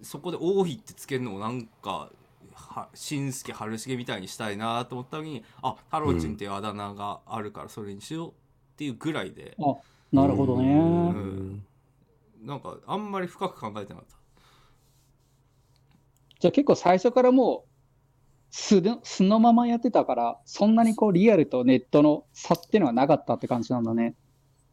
[0.01, 2.09] そこで王妃ってつけるのもなんか
[2.53, 8.33] はしんすけ春重みたいにしたいなと思った時にあタロチンっていうあだ名があるからそれにしようっ
[8.75, 9.75] ていうぐらいで、あ、
[10.11, 10.75] なるほどうね。
[10.75, 11.65] ん。
[12.43, 14.17] なんかあんまり深く考えてなかった。
[16.39, 17.69] じゃあ結構最初からもう
[18.49, 24.15] 素で素のままやってたから、そんなにこうリアルとネットの差っていうのはなかったって感じなんだね。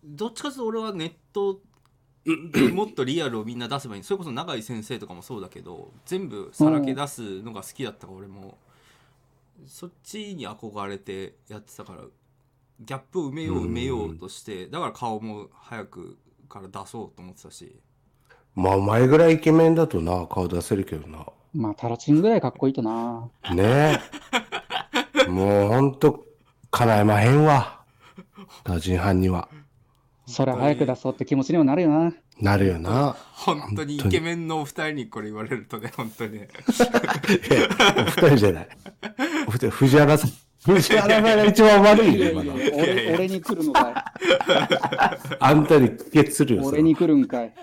[0.05, 1.61] どっちかというと俺はネット
[2.25, 4.03] でもっとリアルをみんな出せばいい。
[4.03, 8.59] それこそ永井先生とかもそうだけど全部さらけ出すのが好きだったから俺も。
[9.67, 12.05] そっちに憧れてやってたから
[12.81, 16.19] ギャップを埋めよう埋めようとしてだから顔も早く
[16.49, 17.81] から出そうと思ってたし
[18.55, 21.25] まあ、お前ぐらいイケメンだとな、顔出せるけどな。
[21.55, 23.29] まあ、タラチンぐらいかっこいいとな。
[23.55, 23.99] ね
[25.27, 25.29] え。
[25.31, 26.27] もうほんと、
[26.71, 27.81] 叶えまへんわ。
[28.65, 29.49] 打人犯には。
[30.27, 32.13] それ早く出そうって気持ちにもなるよな。
[32.41, 33.17] なるよな。
[33.33, 38.69] 本当にイケメンのお二人にこれ言われるとね本当に ねお二人じゃない。
[39.47, 40.31] お二人、藤原さん。
[40.65, 42.55] 藤原さんが一番悪いよ、今の。
[42.55, 43.95] 俺俺に来るのかい。
[45.41, 47.55] あんたに帰結するよ、それ俺に来るんかい。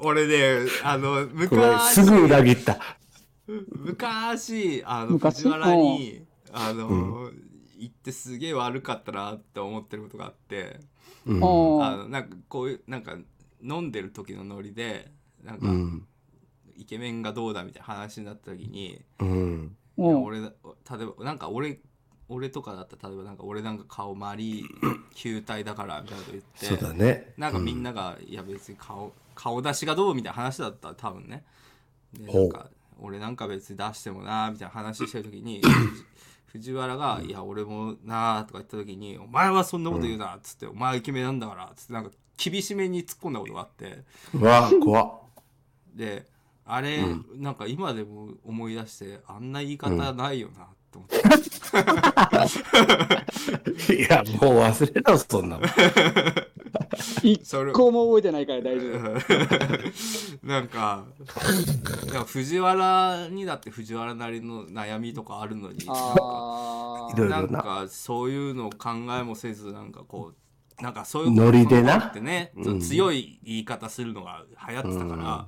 [0.00, 2.78] 俺ねあのこれ昔すぐ裏切った。
[3.46, 5.42] 昔あの昔？
[5.44, 7.30] 藤原にあの、
[7.78, 10.80] 行ってすげえ悪かったなって思ってることがあって
[11.24, 11.44] うん。
[11.44, 11.46] あ
[11.92, 13.16] あのなんかこういうなんか
[13.62, 15.12] 飲んでる時のノリで
[15.44, 16.06] なんか、うん。
[16.82, 19.76] イケメンがどうだみたいな話になった時に、うん。
[19.96, 20.52] 俺だ
[20.96, 21.78] 例えばなんか俺
[22.28, 24.64] 俺とかだったら例えばなんか俺なんか顔周り
[25.14, 27.34] 球体だからみたいなこと言ってそうだね。
[27.36, 31.44] なんかみんなが、いや別に顔顔出しがどうみたいな話だったら多分ね
[32.12, 32.68] でなんか
[33.00, 35.60] 俺なんか別に出してもなみたいな話してる時に
[36.46, 44.04] 藤原が「いや俺もな」とか言った時に「お前はそんなこと言うな」っつって「お前はイケメンなんだから」っつってなんか厳しめに突っ込んだことがあって
[44.34, 45.12] うわ、怖っ。
[45.94, 46.26] で
[46.64, 47.24] あれ、うん。
[47.42, 51.16] なんか今でも思い出してあんな言い方ないよなって思って、
[54.02, 55.66] いや、もう忘れろ、そんなの。
[57.22, 60.46] 一それ個も覚えてないから大丈夫。
[60.46, 61.04] なんか
[62.10, 65.92] いや藤原にだって藤原なりの悩みとかあるのにな。
[67.40, 67.62] んな。
[67.62, 70.32] かそういうのを考えもせずなんかこ
[70.78, 71.98] うなんかそういうノリでな。
[71.98, 72.80] ってね、うん。
[72.80, 75.46] 強い言い方するのが流行ってたから、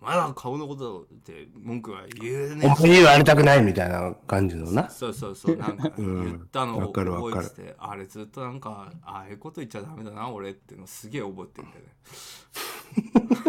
[0.00, 4.88] まだ顔のことって文句は言うねお前に言われたくないみたいな感じのな。
[4.90, 5.56] そうそうそう。
[5.56, 7.46] なんかうん言ったのをわかるわかる。
[7.48, 11.90] 覚えてて、あれずっとなんかああいうこと言っちゃダメだな俺っていうのすげえ覚えてるんだよね。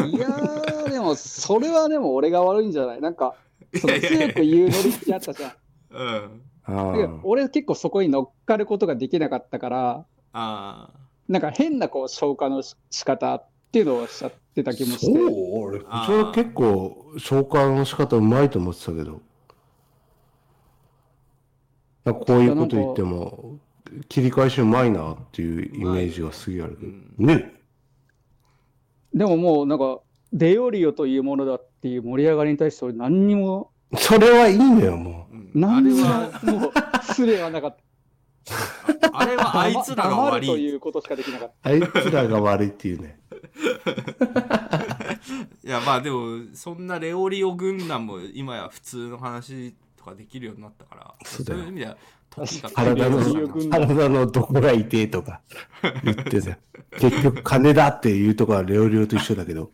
[0.09, 3.01] いやー、でも、それはでも俺が悪いんじゃない？
[3.01, 3.35] なんか、
[3.79, 5.53] その強く言うノリってあったじゃん。
[5.91, 7.19] うん。
[7.23, 10.89] 俺結構そこに乗っかることができなかったから、あ
[11.27, 15.05] なんか変なこう消化のし仕方っていうのをしちゃってた気もして。
[15.05, 15.15] そう？
[15.59, 19.21] 俺、それは結構消化の仕方うまいと思ってたけど。
[22.05, 23.57] なんかこういうこと言っても、
[24.07, 26.91] 切り返しうまいなっていうイメージがすげえあるけど。
[27.25, 27.53] ね
[29.13, 29.99] でももうなんか、
[30.33, 36.71] デヨリオというものだっていう盛り上がりに対して俺何にも、それはいいのよ、もうん何にもあれはもう
[37.03, 37.77] 失礼はなかっ
[38.43, 39.09] た。
[39.13, 41.51] あれはあいつらが黙悪いるということしかできなかっう。
[41.63, 43.19] あいつらが悪いっていうね。
[45.63, 51.97] いやまあでもそんなレオリオ軍団も今や普通の話とかできるようになったからそうだよいう意味では
[52.29, 53.19] 時が体の
[53.69, 55.41] 体のどこが痛いとか
[56.03, 56.57] 言ってさ。
[56.99, 59.71] 結局金だっていうとこはレオリオと一緒だけど。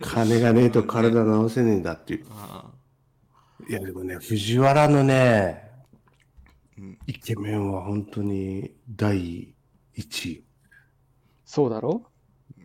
[0.00, 2.26] 金がねえと体直せねえんだっていう。
[2.30, 2.66] あ
[3.68, 5.70] いやでもね、藤原のね、
[7.06, 9.54] イケメンは本当に第
[9.94, 10.41] 一位。
[11.52, 12.02] そうだろ？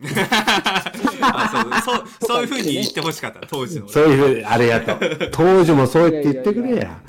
[1.20, 5.28] あそうそうそういうふうに言ってほしかった当時のそういうふうに、ありがとう。
[5.30, 7.02] 当時もそう言って言ってくれや。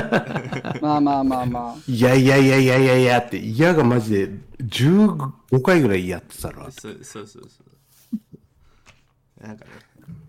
[0.80, 1.74] まあまあまあまあ。
[1.86, 4.30] いやいやいやいやいやいやって、嫌がマジで
[4.62, 6.70] 15回ぐらいやってたろ。
[6.70, 7.60] そうそうそうそ
[9.42, 9.70] うなんかね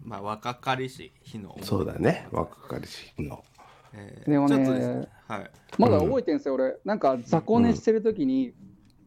[0.03, 2.27] まあ若かりし日のそうだね。
[2.31, 3.45] 若かりしの。
[3.93, 6.75] えーでもねはいまだ覚えてるんですよ、俺。
[6.83, 8.53] なんか雑魚寝してる時に、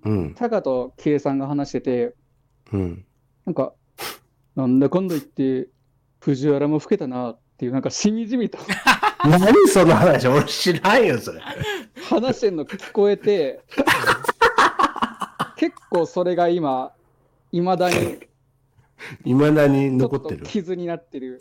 [0.04, 0.34] うん。
[0.34, 2.14] タカとケイさんが話してて、
[2.72, 3.04] うん。
[3.46, 3.72] なんか、
[4.56, 5.68] なんだかんだ言って、
[6.20, 8.58] 藤原も老けたなっていう、なんかしみじみと
[9.24, 10.26] 何その話？
[10.28, 11.40] 俺知らんよ、それ。
[12.08, 13.60] 話してんの聞こえて、
[15.56, 16.92] 結構それが今、
[17.52, 18.18] いまだに
[19.24, 20.46] いまだに残ってる。
[20.46, 21.40] 傷になってる。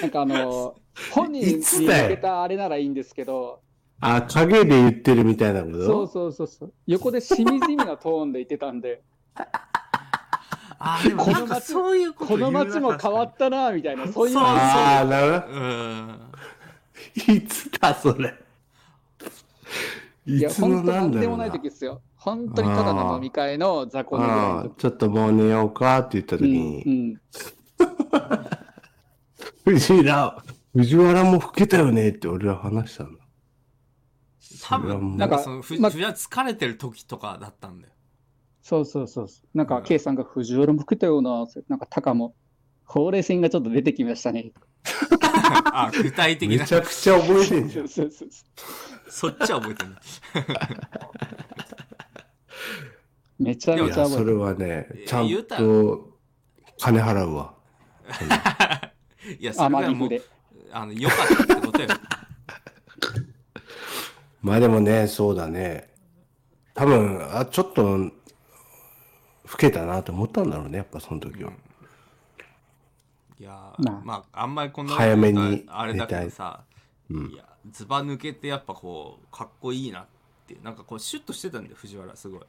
[0.00, 0.76] なんかあの、
[1.12, 3.60] 本人に向けたあれならいいんですけど、
[4.00, 5.84] あ、影で言ってるみたいなこと？
[5.84, 6.72] そうそうそうそう。
[6.86, 9.02] 横でしみじみなトーンで言ってたんで、
[10.80, 16.20] あーでもこんか街そういうことこの街も変わったなみたいな、そういうそうああ、なるほたうん
[17.26, 17.32] ど。
[17.32, 18.34] いつだ、それ？
[20.26, 22.00] いや、いつの本当なだろうななんんでもない時ですよ。
[22.16, 24.30] 本当にただの飲み会の雑魚の時。
[24.30, 27.20] ああちょっともう寝ようかって言った時うんに、うん、
[29.64, 30.44] 藤原、
[30.74, 33.22] 藤原も老けたよねって俺は話したんだ。
[34.62, 37.92] 多分なんんかその藤原疲れてる時とかだったんだよ
[38.62, 39.56] そうそうそうそう。
[39.56, 42.34] なんか、ケイさんが藤原も食ったような、なんか、タカも、
[42.84, 44.52] ほうれい線がちょっと出てきましたね。
[45.72, 47.82] あ具体的めなちゃくちゃ覚えてんじゃ。
[47.82, 48.44] そうんそうそうそ
[49.08, 49.96] そっちは覚えてるう。
[53.42, 54.24] めちゃめちゃ覚えてる。
[54.24, 56.18] それはね、ちゃんと
[56.78, 57.54] 金払うわ。
[59.38, 60.16] いやそあ、れはもうま
[60.72, 61.88] あ、の良かったってことよ
[64.42, 65.88] まあでもね、そうだね。
[66.74, 68.10] 多分、あ、ちょっと、老
[69.56, 71.50] けたなと思ったんだろうね、やっぱその時は。
[73.40, 76.64] いやまあーまああんまりこんな早めにあれだけどさ、
[77.08, 80.06] うんいやズバ抜けてやっぱこうかっこいいなっ
[80.46, 82.44] てなんかこうシュッとしてたんだよ藤原すごいっ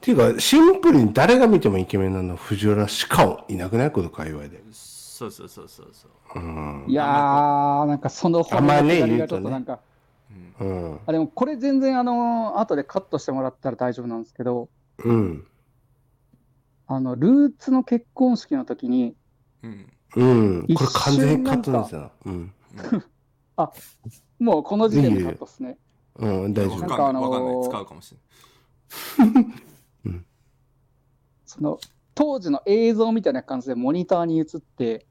[0.00, 3.90] ていうか、シンプルに誰が見てもイケメンなのは藤原しかいなくない？
[3.90, 4.62] こと界隈で。
[4.70, 6.84] そうそうそうそうそううん。
[6.86, 9.80] いやー、なんかそのあんまね言うとねがちょっとなんか、
[10.60, 11.00] うん。
[11.06, 14.68] あ、でもこれ全然あの、後でカットしてもらったら大丈夫なんですけど、
[15.04, 15.46] うん。
[16.86, 19.14] あの、ルーツの結婚式の時に、
[19.62, 20.64] うんうん。
[20.68, 22.12] 一これ完全にカットなんですよ。
[22.24, 22.52] うん。
[24.38, 25.78] もうこの時点でカットですね。
[26.16, 26.80] うん、大丈夫。
[26.80, 28.16] なんかあのーわかんない使うかもし
[31.44, 31.78] その、
[32.14, 35.06] 当時の映像みたいな感じでモニターに映って、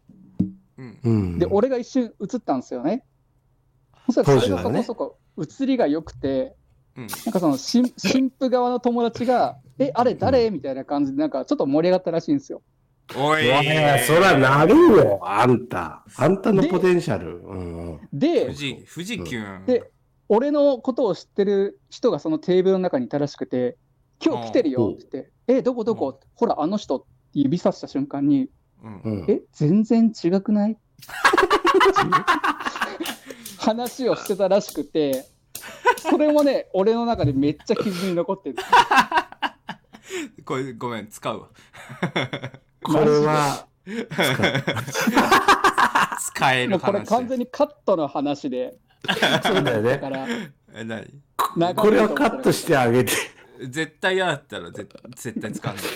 [0.77, 1.39] うんうん。
[1.39, 3.05] で、俺が一瞬映ったんですよね。
[4.07, 6.55] そしたらそれがそ当時はねこそこ映りが良くて、
[6.95, 7.07] うん。
[7.07, 12.61] なんかその新新婦側の友達が、 え、あれ誰みたいな感じで、なんかちょっと盛り上がったらしいんですよ。
[13.15, 13.43] おい
[14.05, 16.03] そらなるよ、あんた。
[16.17, 17.41] あんたのポテンシャル。
[18.11, 19.65] で、藤藤キュン。
[19.65, 19.91] で、
[20.27, 23.77] 俺のことを知ってる人がそのテーブルの中にいたらしくて、
[24.23, 28.49] 今日来てるよって言って、え、どこどこ、ほら、あの人って指さした瞬間に、
[28.83, 29.01] うん。
[29.01, 29.31] うん。
[29.31, 30.77] え、全然違くない？
[33.67, 35.25] 話をしてたらしくて、
[35.97, 38.55] それもね、俺の中でめっちゃ傷に残ってる。
[40.45, 41.49] これごめん使うわ
[42.81, 43.67] これは、
[46.19, 48.77] 使えるもうこれ話完全にカットの話で、
[49.43, 49.89] そうだよね。
[49.89, 50.27] だから、
[50.73, 51.05] え何？
[51.57, 53.11] 長これをカットしてあげて。
[53.67, 55.87] 絶対嫌だったら絶絶対使うんだよ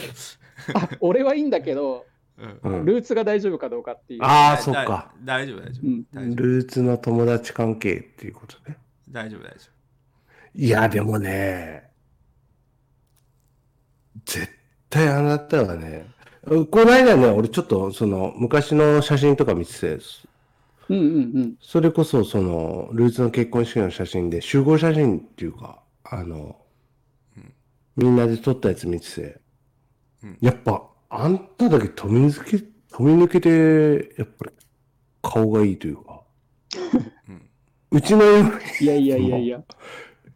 [0.73, 2.05] あ俺はいいんだけど。
[2.37, 4.23] ルーツが大丈夫かどうかっていう。
[4.23, 5.11] ああ、そっか。
[5.23, 8.77] だ大丈夫大丈夫、ルーツの友達関係っていうことね。
[9.09, 9.69] 大丈夫大丈
[10.53, 11.91] いや、でもね、
[14.25, 14.49] 絶
[14.89, 16.07] 対あなたはね、
[16.43, 19.99] この間ね、俺ちょっとその昔の写真とか見てて、
[20.89, 21.55] うんうんうん。
[21.61, 26.57] それこそそのルーツの結婚式の写真で集合写真っていうか、あの、
[27.95, 29.41] みんなで撮ったやつ見てて、
[30.23, 34.51] うんやっぱあんただけ飛び抜け、飛び抜けて、やっぱり
[35.21, 36.21] 顔がいいというか、
[37.27, 37.49] うん
[37.93, 38.45] うちのよ
[38.79, 39.61] いやいやいやいや。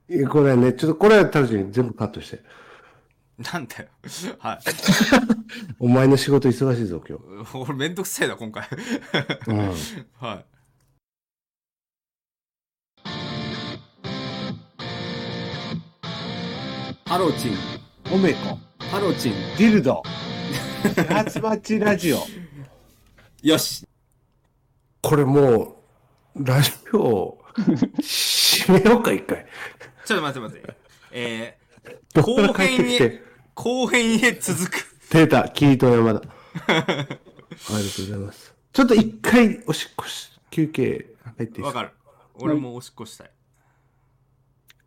[0.10, 2.44] いやこれね、ちょっとこれは楽しみ全部カットして。
[3.40, 3.90] 夫なんだよ
[4.40, 4.60] はい
[5.80, 7.58] お前の仕事忙しいぞ、今日。
[7.58, 8.68] 俺めんどくせえな今回
[9.48, 9.58] うん。
[10.20, 10.46] はい
[17.08, 17.52] ハローチン。
[18.12, 18.58] おめこ、
[18.92, 19.34] ハローチン。
[19.58, 20.04] ディルド、
[20.94, 22.20] ハツバチラジオ。
[23.42, 23.88] よし
[25.02, 25.78] これも
[26.36, 27.38] う、ラジオ、
[28.00, 29.46] 締めようか、一回。
[30.06, 30.78] ちょっと待って待って。
[31.12, 31.58] え
[32.14, 33.24] どっから帰ってきて。
[33.54, 34.98] 後編へ続く。
[35.12, 36.30] 出た、キリト山田。
[36.68, 38.54] ありがとうございます。
[38.74, 41.92] ちょっと一回、おしっこし、休憩入っていいわかる。
[42.36, 43.32] 俺もおしっこしたい。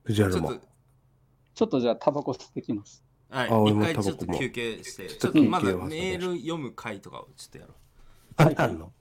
[0.04, 0.54] 藤原も
[1.54, 3.02] ちょっとじゃあ、タバコ吸ってきます。
[3.30, 7.74] はい、あ俺も一回ちょっと休憩して、ちょっとまだメール読む回とかをちょっとやろ
[8.36, 8.92] あ、あんの？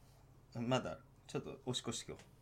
[0.56, 0.62] う。
[0.62, 0.98] まだ、
[1.28, 2.37] ちょっとおしっこしてきよう。